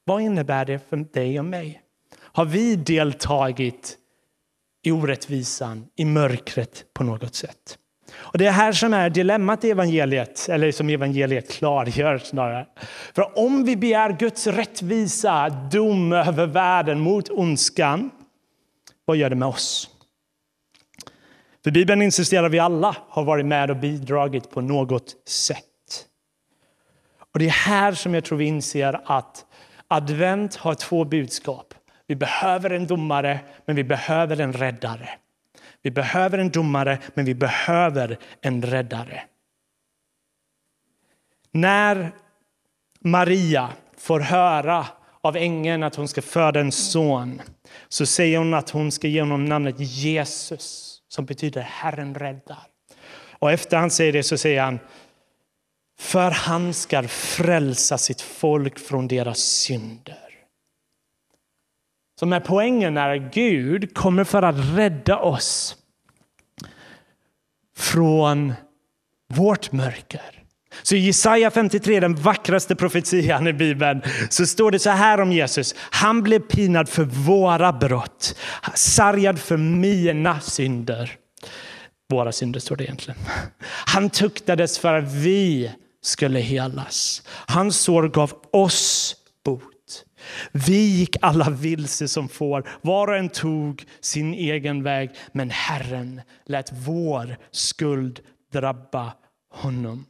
Vad 0.04 0.22
innebär 0.22 0.64
det 0.64 0.88
för 0.88 0.96
dig 0.96 1.38
och 1.38 1.44
mig? 1.44 1.82
Har 2.18 2.44
vi 2.44 2.76
deltagit 2.76 3.96
i 4.82 4.90
orättvisan, 4.90 5.86
i 5.96 6.04
mörkret 6.04 6.84
på 6.94 7.04
något 7.04 7.34
sätt? 7.34 7.78
Och 8.14 8.38
Det 8.38 8.46
är 8.46 8.52
här 8.52 8.72
som 8.72 8.94
är 8.94 9.10
dilemmat 9.10 9.64
i 9.64 9.70
evangeliet, 9.70 10.48
eller 10.48 10.72
som 10.72 10.88
evangeliet 10.88 11.50
klargör 11.50 12.18
snarare. 12.18 12.66
För 13.14 13.38
om 13.38 13.64
vi 13.64 13.76
begär 13.76 14.16
Guds 14.18 14.46
rättvisa 14.46 15.48
dom 15.48 16.12
över 16.12 16.46
världen 16.46 17.00
mot 17.00 17.30
ondskan, 17.30 18.10
vad 19.04 19.16
gör 19.16 19.30
det 19.30 19.36
med 19.36 19.48
oss? 19.48 19.91
För 21.64 21.70
Bibeln 21.70 22.02
insisterar 22.02 22.46
att 22.46 22.52
vi 22.52 22.58
alla 22.58 22.96
har 23.08 23.24
varit 23.24 23.46
med 23.46 23.70
och 23.70 23.76
bidragit 23.76 24.50
på 24.50 24.60
något 24.60 25.28
sätt. 25.28 26.06
Och 27.32 27.38
Det 27.38 27.46
är 27.46 27.50
här 27.50 27.92
som 27.92 28.14
jag 28.14 28.24
tror 28.24 28.38
vi 28.38 28.44
inser 28.44 29.00
att 29.04 29.44
advent 29.88 30.56
har 30.56 30.74
två 30.74 31.04
budskap. 31.04 31.74
Vi 32.06 32.16
behöver 32.16 32.70
en 32.70 32.86
domare, 32.86 33.40
men 33.66 33.76
vi 33.76 33.84
behöver 33.84 34.40
en 34.40 34.52
räddare. 34.52 35.08
Vi 35.82 35.90
behöver 35.90 36.38
en 36.38 36.50
domare, 36.50 36.98
men 37.14 37.24
vi 37.24 37.34
behöver 37.34 38.18
en 38.40 38.62
räddare. 38.62 39.22
När 41.50 42.12
Maria 43.00 43.68
får 43.98 44.20
höra 44.20 44.86
av 45.20 45.36
ängeln 45.36 45.82
att 45.82 45.94
hon 45.94 46.08
ska 46.08 46.22
föda 46.22 46.60
en 46.60 46.72
son 46.72 47.42
så 47.88 48.06
säger 48.06 48.38
hon 48.38 48.54
att 48.54 48.70
hon 48.70 48.90
ska 48.90 49.08
ge 49.08 49.20
honom 49.20 49.44
namnet 49.44 49.76
Jesus 49.78 50.91
som 51.12 51.24
betyder 51.24 51.62
Herren 51.62 52.14
räddar. 52.14 52.66
Och 53.38 53.52
efter 53.52 53.76
han 53.76 53.90
säger 53.90 54.12
det 54.12 54.22
så 54.22 54.38
säger 54.38 54.62
han 54.62 54.78
för 55.98 56.30
han 56.30 56.74
ska 56.74 57.08
frälsa 57.08 57.98
sitt 57.98 58.20
folk 58.20 58.78
från 58.78 59.08
deras 59.08 59.38
synder. 59.38 60.28
Så 62.20 62.26
med 62.26 62.44
poängen 62.44 62.96
är 62.96 63.16
att 63.16 63.34
Gud 63.34 63.94
kommer 63.94 64.24
för 64.24 64.42
att 64.42 64.76
rädda 64.76 65.18
oss 65.18 65.76
från 67.76 68.54
vårt 69.28 69.72
mörker. 69.72 70.41
Så 70.82 70.94
i 70.94 70.98
Jesaja 70.98 71.50
53, 71.50 72.00
den 72.00 72.14
vackraste 72.14 72.74
profetian 72.74 73.46
i 73.46 73.52
Bibeln, 73.52 74.02
så 74.30 74.46
står 74.46 74.70
det 74.70 74.78
så 74.78 74.90
här 74.90 75.20
om 75.20 75.32
Jesus. 75.32 75.74
Han 75.78 76.22
blev 76.22 76.40
pinad 76.40 76.88
för 76.88 77.04
våra 77.04 77.72
brott, 77.72 78.36
sargad 78.74 79.38
för 79.38 79.56
mina 79.56 80.40
synder. 80.40 81.16
Våra 82.10 82.32
synder 82.32 82.60
står 82.60 82.76
det 82.76 82.84
egentligen. 82.84 83.20
Han 83.86 84.10
tuktades 84.10 84.78
för 84.78 84.94
att 84.94 85.12
vi 85.12 85.70
skulle 86.02 86.38
helas. 86.38 87.22
Hans 87.28 87.80
sår 87.80 88.08
gav 88.08 88.32
oss 88.50 89.16
bot. 89.44 89.62
Vi 90.52 90.98
gick 90.98 91.16
alla 91.20 91.50
vilse 91.50 92.08
som 92.08 92.28
får, 92.28 92.68
var 92.82 93.08
och 93.08 93.16
en 93.16 93.28
tog 93.28 93.84
sin 94.00 94.34
egen 94.34 94.82
väg, 94.82 95.10
men 95.32 95.50
Herren 95.50 96.20
lät 96.46 96.72
vår 96.72 97.36
skuld 97.50 98.20
drabba 98.52 99.12
honom. 99.50 100.06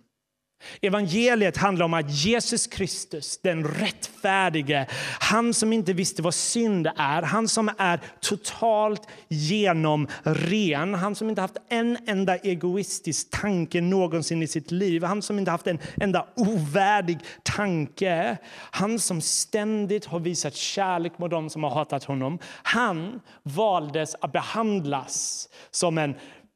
Evangeliet 0.80 1.56
handlar 1.56 1.84
om 1.84 1.94
att 1.94 2.10
Jesus 2.10 2.66
Kristus, 2.66 3.38
den 3.42 3.64
rättfärdige, 3.64 4.86
han 5.20 5.54
som 5.54 5.72
inte 5.72 5.92
visste 5.92 6.22
vad 6.22 6.34
synd 6.34 6.86
är, 6.96 7.22
han 7.22 7.48
som 7.48 7.70
är 7.78 8.00
totalt 8.20 9.08
genomren, 9.28 10.94
han 10.94 11.14
som 11.14 11.28
inte 11.28 11.40
haft 11.40 11.56
en 11.68 11.98
enda 12.06 12.36
egoistisk 12.36 13.30
tanke 13.30 13.80
någonsin 13.80 14.42
i 14.42 14.46
sitt 14.46 14.70
liv, 14.70 15.04
han 15.04 15.22
som 15.22 15.38
inte 15.38 15.50
haft 15.50 15.66
en 15.66 15.78
enda 16.00 16.26
ovärdig 16.36 17.18
tanke, 17.42 18.36
han 18.70 18.98
som 18.98 19.20
ständigt 19.20 20.04
har 20.04 20.20
visat 20.20 20.54
kärlek 20.54 21.18
mot 21.18 21.30
dem 21.30 21.50
som 21.50 21.62
har 21.62 21.70
hatat 21.70 22.04
honom. 22.04 22.38
Han 22.62 23.20
valdes 23.42 24.14
att 24.20 24.32
behandlas 24.32 25.48
som 25.70 25.98
en 25.98 26.14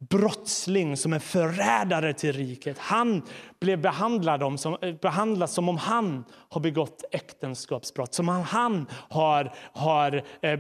brottsling, 0.09 0.97
som 0.97 1.13
en 1.13 1.21
förrädare 1.21 2.13
till 2.13 2.33
riket. 2.33 2.79
Han 2.79 3.23
blev 3.61 3.81
behandlad, 3.81 4.43
om, 4.43 4.59
som, 4.59 4.77
eh, 4.83 4.95
behandlad 4.95 5.51
som 5.51 5.69
om 5.69 5.77
han 5.77 6.25
har 6.49 6.61
begått 6.61 7.05
äktenskapsbrott. 7.13 8.15
Som 8.15 8.29
om 8.29 8.43
han 8.43 8.87
har, 8.93 9.55
har 9.73 10.23
eh, 10.43 10.59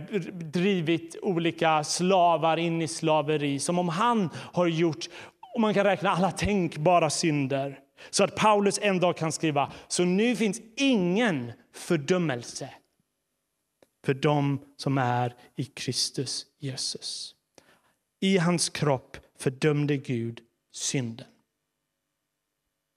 drivit 0.52 1.16
olika 1.22 1.84
slavar 1.84 2.56
in 2.56 2.82
i 2.82 2.88
slaveri. 2.88 3.58
Som 3.58 3.78
om 3.78 3.88
han 3.88 4.30
har 4.34 4.66
gjort, 4.66 5.06
och 5.54 5.60
man 5.60 5.74
kan 5.74 5.84
räkna 5.84 6.10
alla 6.10 6.30
tänkbara 6.30 7.10
synder. 7.10 7.78
Så 8.10 8.24
att 8.24 8.36
Paulus 8.36 8.78
en 8.82 9.00
dag 9.00 9.16
kan 9.16 9.32
skriva, 9.32 9.72
så 9.88 10.04
nu 10.04 10.36
finns 10.36 10.60
ingen 10.76 11.52
fördömelse 11.74 12.70
för 14.06 14.14
dem 14.14 14.60
som 14.76 14.98
är 14.98 15.34
i 15.56 15.64
Kristus 15.64 16.46
Jesus. 16.58 17.34
I 18.20 18.38
hans 18.38 18.68
kropp 18.68 19.16
fördömde 19.38 19.96
Gud 19.96 20.40
synden. 20.72 21.26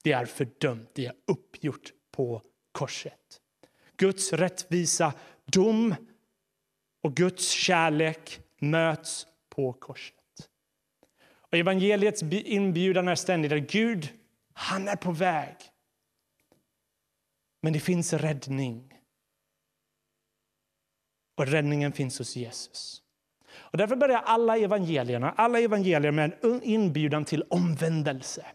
Det 0.04 0.12
är 0.12 0.26
fördömt, 0.26 0.90
det 0.96 1.06
är 1.06 1.14
uppgjort 1.28 1.94
på 2.12 2.44
korset. 2.72 3.42
Guds 3.98 4.34
rättvisa 4.34 5.14
dom 5.46 5.96
och 7.02 7.16
Guds 7.16 7.50
kärlek 7.50 8.42
möts 8.60 9.28
på 9.50 9.74
korset. 9.74 10.16
Och 11.30 11.58
evangeliets 11.58 12.24
inbjudan 12.32 13.08
är 13.08 13.16
ständigt 13.16 13.52
att 13.52 13.72
Gud, 13.72 14.10
han 14.54 14.88
är 14.88 14.96
på 14.96 15.12
väg. 15.12 15.56
Men 17.62 17.74
det 17.74 17.80
finns 17.80 18.14
räddning. 18.14 18.94
Och 21.36 21.48
räddningen 21.48 21.92
finns 21.92 22.18
hos 22.20 22.36
Jesus. 22.36 23.04
Och 23.56 23.78
därför 23.78 23.96
börjar 23.96 24.22
alla 24.26 24.58
evangelierna 24.58 25.34
alla 25.36 25.60
evangelier 25.60 26.12
med 26.12 26.34
en 26.44 26.64
inbjudan 26.64 27.26
till 27.26 27.44
omvändelse. 27.50 28.46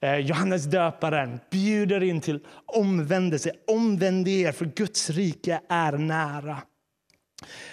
Eh, 0.00 0.16
Johannes 0.16 0.64
döparen 0.64 1.40
bjuder 1.50 2.02
in 2.02 2.20
till 2.20 2.40
omvändelse. 2.66 3.52
Omvänd 3.66 4.28
er, 4.28 4.52
för 4.52 4.64
Guds 4.64 5.10
rike 5.10 5.60
är 5.68 5.92
nära. 5.92 6.58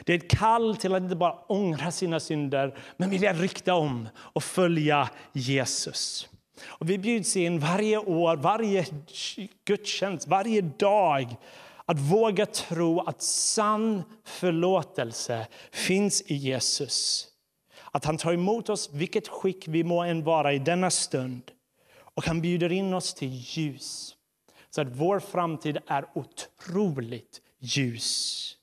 Det 0.05 0.13
är 0.13 0.17
ett 0.17 0.29
kall 0.29 0.75
till 0.75 0.95
att 0.95 1.03
inte 1.03 1.15
bara 1.15 1.33
ångra 1.47 1.91
sina 1.91 2.19
synder, 2.19 2.77
men 2.97 3.09
vilja 3.09 3.33
rikta 3.33 3.73
om 3.73 4.09
och 4.17 4.43
följa 4.43 5.09
Jesus. 5.33 6.29
Och 6.65 6.89
vi 6.89 6.97
bjuds 6.97 7.37
in 7.37 7.59
varje 7.59 7.97
år, 7.97 8.35
varje 8.35 8.85
gudstjänst, 9.65 10.27
varje 10.27 10.61
dag 10.61 11.35
att 11.89 11.99
våga 11.99 12.45
tro 12.45 12.99
att 12.99 13.21
sann 13.21 14.03
förlåtelse 14.23 15.47
finns 15.71 16.21
i 16.21 16.35
Jesus. 16.35 17.27
Att 17.91 18.05
han 18.05 18.17
tar 18.17 18.33
emot 18.33 18.69
oss 18.69 18.89
vilket 18.93 19.27
skick 19.27 19.67
vi 19.67 19.83
må 19.83 20.03
än 20.03 20.23
vara 20.23 20.53
i 20.53 20.59
denna 20.59 20.91
stund. 20.91 21.51
Och 21.97 22.25
han 22.25 22.41
bjuder 22.41 22.71
in 22.71 22.93
oss 22.93 23.13
till 23.13 23.29
ljus. 23.33 24.15
Så 24.69 24.81
att 24.81 24.87
vår 24.87 25.19
framtid 25.19 25.77
är 25.87 26.05
otroligt 26.13 27.41
ljus. 27.59 28.57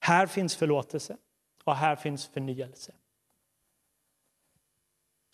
Här 0.00 0.26
finns 0.26 0.56
förlåtelse 0.56 1.16
och 1.64 1.76
här 1.76 1.96
finns 1.96 2.26
förnyelse. 2.26 2.92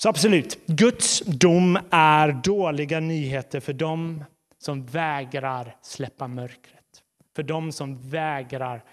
Så 0.02 0.08
absolut, 0.08 0.66
Guds 0.66 1.20
dom 1.20 1.78
är 1.90 2.32
dåliga 2.32 3.00
nyheter 3.00 3.60
för 3.60 3.72
dem 3.72 4.24
som 4.62 4.86
vägrar 4.86 5.76
släppa 5.82 6.28
mörkret. 6.28 7.02
För 7.34 7.42
dem 7.42 7.72
som 7.72 8.10
vägrar 8.10 8.84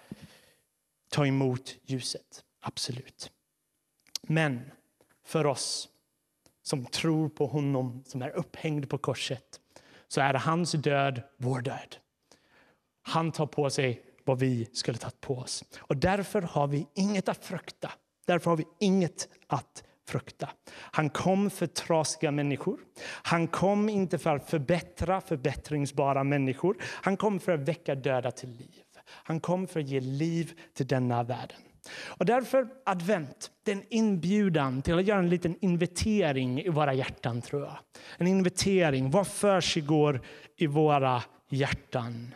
ta 1.09 1.25
emot 1.25 1.75
ljuset. 1.83 2.43
Absolut. 2.61 3.31
Men 4.21 4.71
för 5.25 5.45
oss 5.45 5.89
som 6.61 6.85
tror 6.85 7.29
på 7.29 7.47
honom 7.47 8.03
som 8.07 8.21
är 8.21 8.29
upphängd 8.29 8.89
på 8.89 8.97
korset 8.97 9.59
så 10.07 10.21
är 10.21 10.33
hans 10.33 10.71
död 10.71 11.21
vår 11.37 11.61
död. 11.61 11.95
Han 13.01 13.31
tar 13.31 13.47
på 13.47 13.69
sig 13.69 14.03
vad 14.25 14.39
vi 14.39 14.69
skulle 14.73 14.97
tagit 14.97 15.21
på 15.21 15.37
oss. 15.37 15.63
Och 15.79 15.97
därför 15.97 16.41
har 16.41 16.67
vi 16.67 16.87
inget 16.95 17.29
att 17.29 17.45
frukta. 17.45 17.91
Därför 18.25 18.49
har 18.49 18.57
vi 18.57 18.67
inget 18.79 19.27
att 19.47 19.83
frukta. 20.09 20.49
Han 20.71 21.09
kom 21.09 21.49
för 21.49 21.67
trasiga 21.67 22.31
människor. 22.31 22.79
Han 23.03 23.47
kom 23.47 23.89
inte 23.89 24.17
för 24.17 24.35
att 24.35 24.49
förbättra 24.49 25.21
förbättringsbara 25.21 26.23
människor. 26.23 26.77
Han 26.81 27.17
kom 27.17 27.39
för 27.39 27.51
att 27.51 27.59
väcka 27.59 27.95
döda 27.95 28.31
till 28.31 28.49
liv. 28.49 28.83
Han 29.09 29.39
kom 29.39 29.67
för 29.67 29.79
att 29.79 29.87
ge 29.87 29.99
liv 29.99 30.59
till 30.73 30.87
denna 30.87 31.23
världen. 31.23 31.57
Och 32.07 32.25
därför 32.25 32.67
advent, 32.85 33.51
det 33.63 33.71
är 33.71 33.75
en 33.75 33.83
inbjudan 33.89 34.81
till 34.81 34.99
att 34.99 35.05
göra 35.05 35.19
en 35.19 35.29
liten 35.29 35.55
invitering 35.61 36.61
i 36.61 36.69
våra 36.69 36.93
hjärtan 36.93 37.41
tror 37.41 37.61
jag. 37.61 37.77
En 38.17 38.27
invitering, 38.27 39.11
vad 39.11 39.27
försiggår 39.27 40.21
i 40.57 40.67
våra 40.67 41.23
hjärtan? 41.49 42.35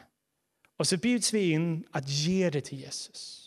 Och 0.80 0.88
så 0.88 0.98
bjuds 0.98 1.34
vi 1.34 1.52
in 1.52 1.84
att 1.92 2.10
ge 2.10 2.50
det 2.50 2.62
till 2.62 2.80
Jesus. 2.80 3.43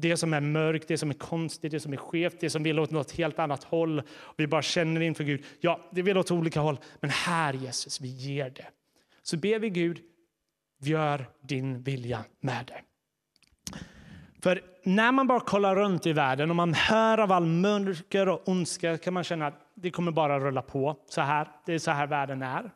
Det 0.00 0.16
som 0.16 0.34
är 0.34 0.40
mörkt, 0.40 0.88
det 0.88 0.98
som 0.98 1.10
är 1.10 1.14
konstigt, 1.14 1.72
det 1.72 1.80
som 1.80 1.92
är 1.92 1.96
skevt, 1.96 2.40
det 2.40 2.50
som 2.50 2.62
vill 2.62 2.78
åt 2.78 2.90
något 2.90 3.12
helt 3.12 3.38
annat 3.38 3.64
håll. 3.64 4.02
Vi 4.36 4.46
bara 4.46 4.62
känner 4.62 5.00
inför 5.00 5.24
Gud. 5.24 5.44
Ja, 5.60 5.80
det 5.90 6.02
vill 6.02 6.18
åt 6.18 6.30
olika 6.30 6.60
håll. 6.60 6.78
Men 7.00 7.10
här 7.10 7.52
Jesus, 7.52 8.00
vi 8.00 8.08
ger 8.08 8.50
det. 8.50 8.66
Så 9.22 9.36
ber 9.36 9.58
vi 9.58 9.70
Gud, 9.70 10.00
gör 10.80 11.26
din 11.40 11.82
vilja 11.82 12.24
med 12.40 12.64
det. 12.66 12.80
För 14.42 14.62
när 14.84 15.12
man 15.12 15.26
bara 15.26 15.40
kollar 15.40 15.76
runt 15.76 16.06
i 16.06 16.12
världen 16.12 16.50
och 16.50 16.56
man 16.56 16.74
hör 16.74 17.18
av 17.18 17.32
all 17.32 17.46
mörker 17.46 18.28
och 18.28 18.48
ondska 18.48 18.98
kan 18.98 19.14
man 19.14 19.24
känna 19.24 19.46
att 19.46 19.70
det 19.74 19.90
kommer 19.90 20.12
bara 20.12 20.40
rulla 20.40 20.62
på. 20.62 20.96
Så 21.08 21.20
här, 21.20 21.48
det 21.66 21.74
är 21.74 21.78
så 21.78 21.90
här 21.90 22.06
världen 22.06 22.42
är. 22.42 22.70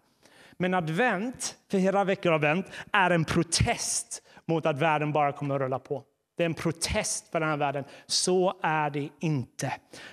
Men 0.52 0.74
advent, 0.74 1.56
för 1.70 1.78
hela 1.78 2.04
veckor 2.04 2.32
advent, 2.32 2.66
är 2.92 3.10
en 3.10 3.24
protest 3.24 4.22
mot 4.46 4.66
att 4.66 4.78
världen 4.78 5.12
bara 5.12 5.32
kommer 5.32 5.58
rulla 5.58 5.78
på. 5.78 6.04
Det 6.36 6.42
är 6.42 6.46
en 6.46 6.54
protest 6.54 7.28
för 7.28 7.40
den 7.40 7.48
här 7.48 7.56
världen. 7.56 7.84
Så 8.06 8.58
är 8.62 8.90
det 8.90 9.08
inte. 9.20 9.72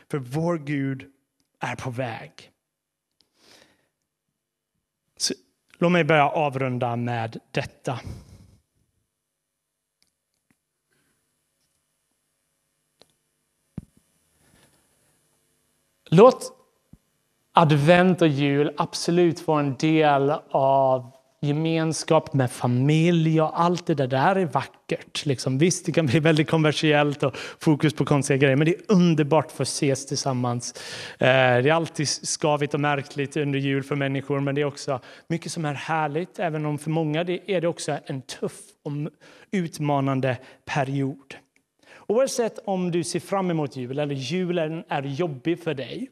För 0.09 0.17
vår 0.17 0.57
Gud 0.57 1.11
är 1.59 1.75
på 1.75 1.89
väg. 1.89 2.51
Så, 5.17 5.33
låt 5.77 5.91
mig 5.91 6.03
börja 6.03 6.29
avrunda 6.29 6.95
med 6.95 7.39
detta. 7.51 7.99
Låt 16.13 16.53
advent 17.51 18.21
och 18.21 18.27
jul 18.27 18.73
absolut 18.77 19.39
få 19.39 19.53
en 19.53 19.75
del 19.75 20.31
av 20.51 21.20
gemenskap 21.41 22.33
med 22.33 22.51
familj 22.51 23.41
och 23.41 23.61
allt 23.61 23.85
det 23.85 23.95
där, 23.95 24.07
där 24.07 24.35
är 24.35 24.45
vackert. 24.45 25.25
Liksom. 25.25 25.57
Visst, 25.57 25.85
det 25.85 25.91
kan 25.91 26.05
bli 26.05 26.19
väldigt 26.19 26.49
kommersiellt 26.49 27.23
och 27.23 27.37
fokus 27.59 27.93
på 27.93 28.05
konstiga 28.05 28.37
grejer, 28.37 28.55
men 28.55 28.65
det 28.65 28.75
är 28.75 28.81
underbart 28.87 29.51
för 29.51 29.63
att 29.63 29.67
ses 29.67 30.05
tillsammans. 30.05 30.73
Eh, 31.13 31.27
det 31.27 31.69
är 31.69 31.73
alltid 31.73 32.07
skavigt 32.07 32.73
och 32.73 32.79
märkligt 32.79 33.37
under 33.37 33.59
jul 33.59 33.83
för 33.83 33.95
människor, 33.95 34.39
men 34.39 34.55
det 34.55 34.61
är 34.61 34.65
också 34.65 34.99
mycket 35.27 35.51
som 35.51 35.65
är 35.65 35.73
härligt, 35.73 36.39
även 36.39 36.65
om 36.65 36.77
för 36.77 36.89
många 36.89 37.21
är 37.21 37.61
det 37.61 37.67
också 37.67 37.97
en 38.05 38.21
tuff 38.21 38.59
och 38.83 38.91
utmanande 39.51 40.37
period. 40.65 41.35
Oavsett 42.07 42.59
om 42.65 42.91
du 42.91 43.03
ser 43.03 43.19
fram 43.19 43.51
emot 43.51 43.75
jul 43.75 43.99
eller 43.99 44.15
julen 44.15 44.83
är 44.89 45.03
jobbig 45.03 45.63
för 45.63 45.73
dig, 45.73 46.09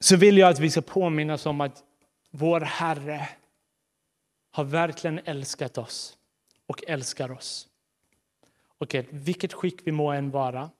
så 0.00 0.16
vill 0.16 0.38
jag 0.38 0.50
att 0.50 0.58
vi 0.58 0.70
ska 0.70 0.80
påminnas 0.80 1.46
om 1.46 1.60
att 1.60 1.84
vår 2.30 2.60
Herre 2.60 3.28
har 4.50 4.64
verkligen 4.64 5.20
älskat 5.24 5.78
oss 5.78 6.18
och 6.66 6.84
älskar 6.86 7.30
oss. 7.30 7.68
Och 8.78 8.94
i 8.94 9.06
vilket 9.10 9.52
skick 9.52 9.86
vi 9.86 9.92
må 9.92 10.12
än 10.12 10.30
vara 10.30 10.70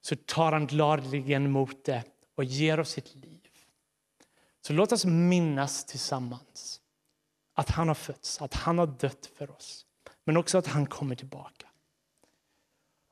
så 0.00 0.16
tar 0.16 0.52
han 0.52 0.66
gladeligen 0.66 1.44
emot 1.44 1.84
det 1.84 2.04
och 2.34 2.44
ger 2.44 2.80
oss 2.80 2.90
sitt 2.90 3.14
liv. 3.14 3.48
Så 4.60 4.72
låt 4.72 4.92
oss 4.92 5.04
minnas 5.04 5.84
tillsammans 5.84 6.80
att 7.54 7.70
han 7.70 7.88
har 7.88 7.94
fötts, 7.94 8.42
att 8.42 8.54
han 8.54 8.78
har 8.78 8.86
dött 8.86 9.30
för 9.34 9.50
oss, 9.50 9.86
men 10.24 10.36
också 10.36 10.58
att 10.58 10.66
han 10.66 10.86
kommer 10.86 11.14
tillbaka. 11.14 11.66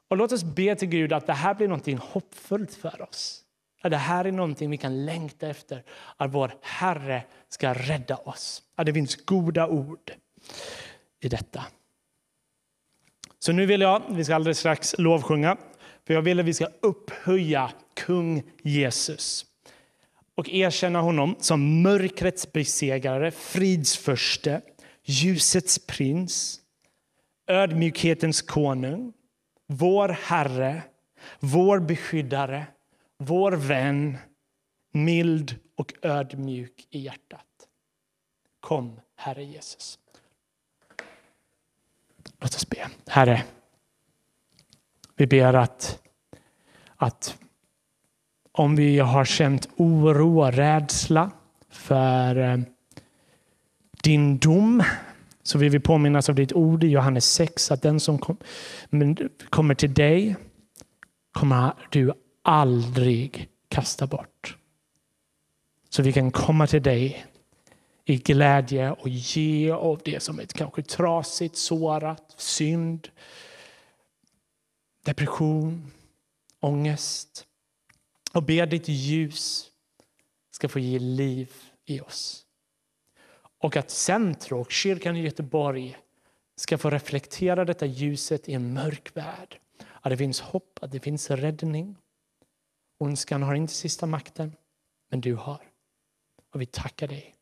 Och 0.09 0.16
låt 0.16 0.33
oss 0.33 0.44
be 0.44 0.77
till 0.77 0.88
Gud 0.88 1.12
att 1.12 1.27
det 1.27 1.33
här 1.33 1.55
blir 1.55 1.68
något 1.68 2.03
hoppfullt 2.03 2.75
för 2.75 3.03
oss. 3.03 3.44
Att 3.81 3.91
det 3.91 3.97
här 3.97 4.25
är 4.25 4.33
någonting 4.33 4.71
vi 4.71 4.77
kan 4.77 5.05
längta 5.05 5.49
efter, 5.49 5.83
att 6.17 6.35
vår 6.35 6.55
Herre 6.62 7.23
ska 7.49 7.75
rädda 7.75 8.17
oss. 8.17 8.62
Att 8.77 8.87
det 8.87 8.93
finns 8.93 9.17
goda 9.17 9.69
ord 9.69 10.12
i 11.21 11.29
detta. 11.29 11.64
Så 13.38 13.53
nu 13.53 13.67
vill 13.67 13.81
jag, 13.81 14.03
vi 14.09 14.25
ska 14.25 14.35
alldeles 14.35 14.59
strax 14.59 14.95
lovsjunga, 14.99 15.57
för 16.07 16.14
jag 16.14 16.23
vill 16.23 16.41
att 16.41 16.47
vi 16.47 16.55
ska 16.55 16.69
upphöja 16.83 17.71
kung 17.95 18.43
Jesus 18.62 19.47
och 20.35 20.49
erkänna 20.49 21.01
honom 21.01 21.37
som 21.38 21.83
mörkrets 21.83 22.53
besegrare, 22.53 23.31
fridsförste, 23.31 24.61
ljusets 25.05 25.87
prins, 25.87 26.61
ödmjukhetens 27.47 28.43
konung, 28.43 29.12
vår 29.67 30.09
Herre, 30.09 30.83
vår 31.41 31.79
beskyddare, 31.79 32.67
vår 33.18 33.52
vän, 33.52 34.18
mild 34.92 35.57
och 35.76 35.94
ödmjuk 36.02 36.87
i 36.90 36.98
hjärtat. 36.98 37.44
Kom, 38.61 39.00
Herre 39.16 39.44
Jesus. 39.44 39.98
Låt 42.40 42.54
oss 42.54 42.68
be. 42.68 42.88
Herre, 43.07 43.42
vi 45.16 45.26
ber 45.26 45.54
att, 45.54 46.02
att 46.96 47.38
om 48.52 48.76
vi 48.76 48.98
har 48.98 49.24
känt 49.24 49.68
oro 49.76 50.40
och 50.40 50.52
rädsla 50.52 51.31
för 51.68 52.37
eh, 52.37 52.59
din 54.02 54.38
dom 54.38 54.83
så 55.42 55.59
vill 55.59 55.70
vi 55.70 55.81
påminnas 55.81 56.28
av 56.28 56.35
ditt 56.35 56.52
ord 56.52 56.85
i 56.85 56.88
Johannes 56.88 57.33
6 57.33 57.70
att 57.70 57.83
den 57.83 58.00
som 58.00 58.18
kom, 58.18 58.37
kommer 59.50 59.74
till 59.74 59.94
dig 59.94 60.37
kommer 61.33 61.72
du 61.90 62.12
aldrig 62.48 63.48
kasta 63.68 64.06
bort. 64.06 64.56
Så 65.88 66.02
vi 66.02 66.12
kan 66.12 66.30
komma 66.30 66.66
till 66.66 66.82
dig 66.82 67.26
i 68.04 68.16
glädje 68.16 68.90
och 68.90 69.08
ge 69.08 69.70
av 69.70 70.00
det 70.04 70.22
som 70.22 70.40
är 70.40 70.44
kanske 70.44 70.82
trasigt, 70.82 71.56
sårat, 71.56 72.34
synd, 72.37 73.08
depression, 75.04 75.90
ångest. 76.61 77.46
Och 78.32 78.42
be 78.42 78.66
ditt 78.66 78.88
ljus 78.88 79.70
ska 80.50 80.68
få 80.68 80.78
ge 80.78 80.98
liv 80.98 81.52
i 81.84 82.00
oss. 82.00 82.44
Och 83.58 83.76
att 83.76 83.90
Centro 83.90 84.61
och 84.61 84.72
kyrkan 84.72 85.16
i 85.16 85.22
Göteborg 85.22 85.98
ska 86.56 86.78
få 86.78 86.90
reflektera 86.90 87.64
detta 87.64 87.87
ljuset 87.87 88.48
i 88.48 88.54
en 88.54 88.72
mörk 88.72 89.16
värld. 89.16 89.58
Att 90.00 90.11
det 90.11 90.16
finns 90.16 90.40
hopp, 90.40 90.78
att 90.82 90.92
det 90.92 91.00
finns 91.00 91.30
räddning. 91.30 91.96
Ondskan 92.98 93.42
har 93.42 93.54
inte 93.54 93.72
sista 93.72 94.06
makten, 94.06 94.56
men 95.11 95.20
du 95.20 95.34
har. 95.34 95.62
Och 96.52 96.61
vi 96.61 96.66
tackar 96.66 97.08
dig. 97.08 97.34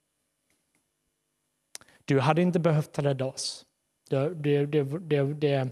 Du 2.04 2.20
hade 2.20 2.42
inte 2.42 2.58
behövt 2.58 2.98
rädda 2.98 3.24
oss. 3.24 3.66
Det, 4.08 4.34
det, 4.34 4.66
det, 4.66 5.68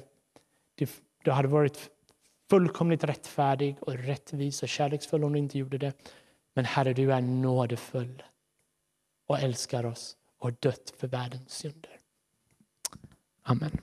du 1.25 1.31
hade 1.31 1.49
varit 1.49 1.91
fullkomligt 2.51 3.05
rättfärdig 3.05 3.77
och 3.81 3.95
rättvis 3.95 4.63
och 4.63 4.69
kärleksfull 4.69 5.25
om 5.25 5.33
du 5.33 5.39
inte 5.39 5.59
gjorde 5.59 5.79
det. 5.79 5.93
Men 6.55 6.65
Herre, 6.65 6.93
du 6.93 7.13
är 7.13 7.21
nådefull 7.21 8.23
och 9.27 9.39
älskar 9.39 9.87
oss 9.87 10.17
och 10.39 10.47
har 10.47 10.57
dött 10.61 10.95
för 10.97 11.09
världens 11.09 11.53
synder. 11.53 11.99
Amen. 13.43 13.81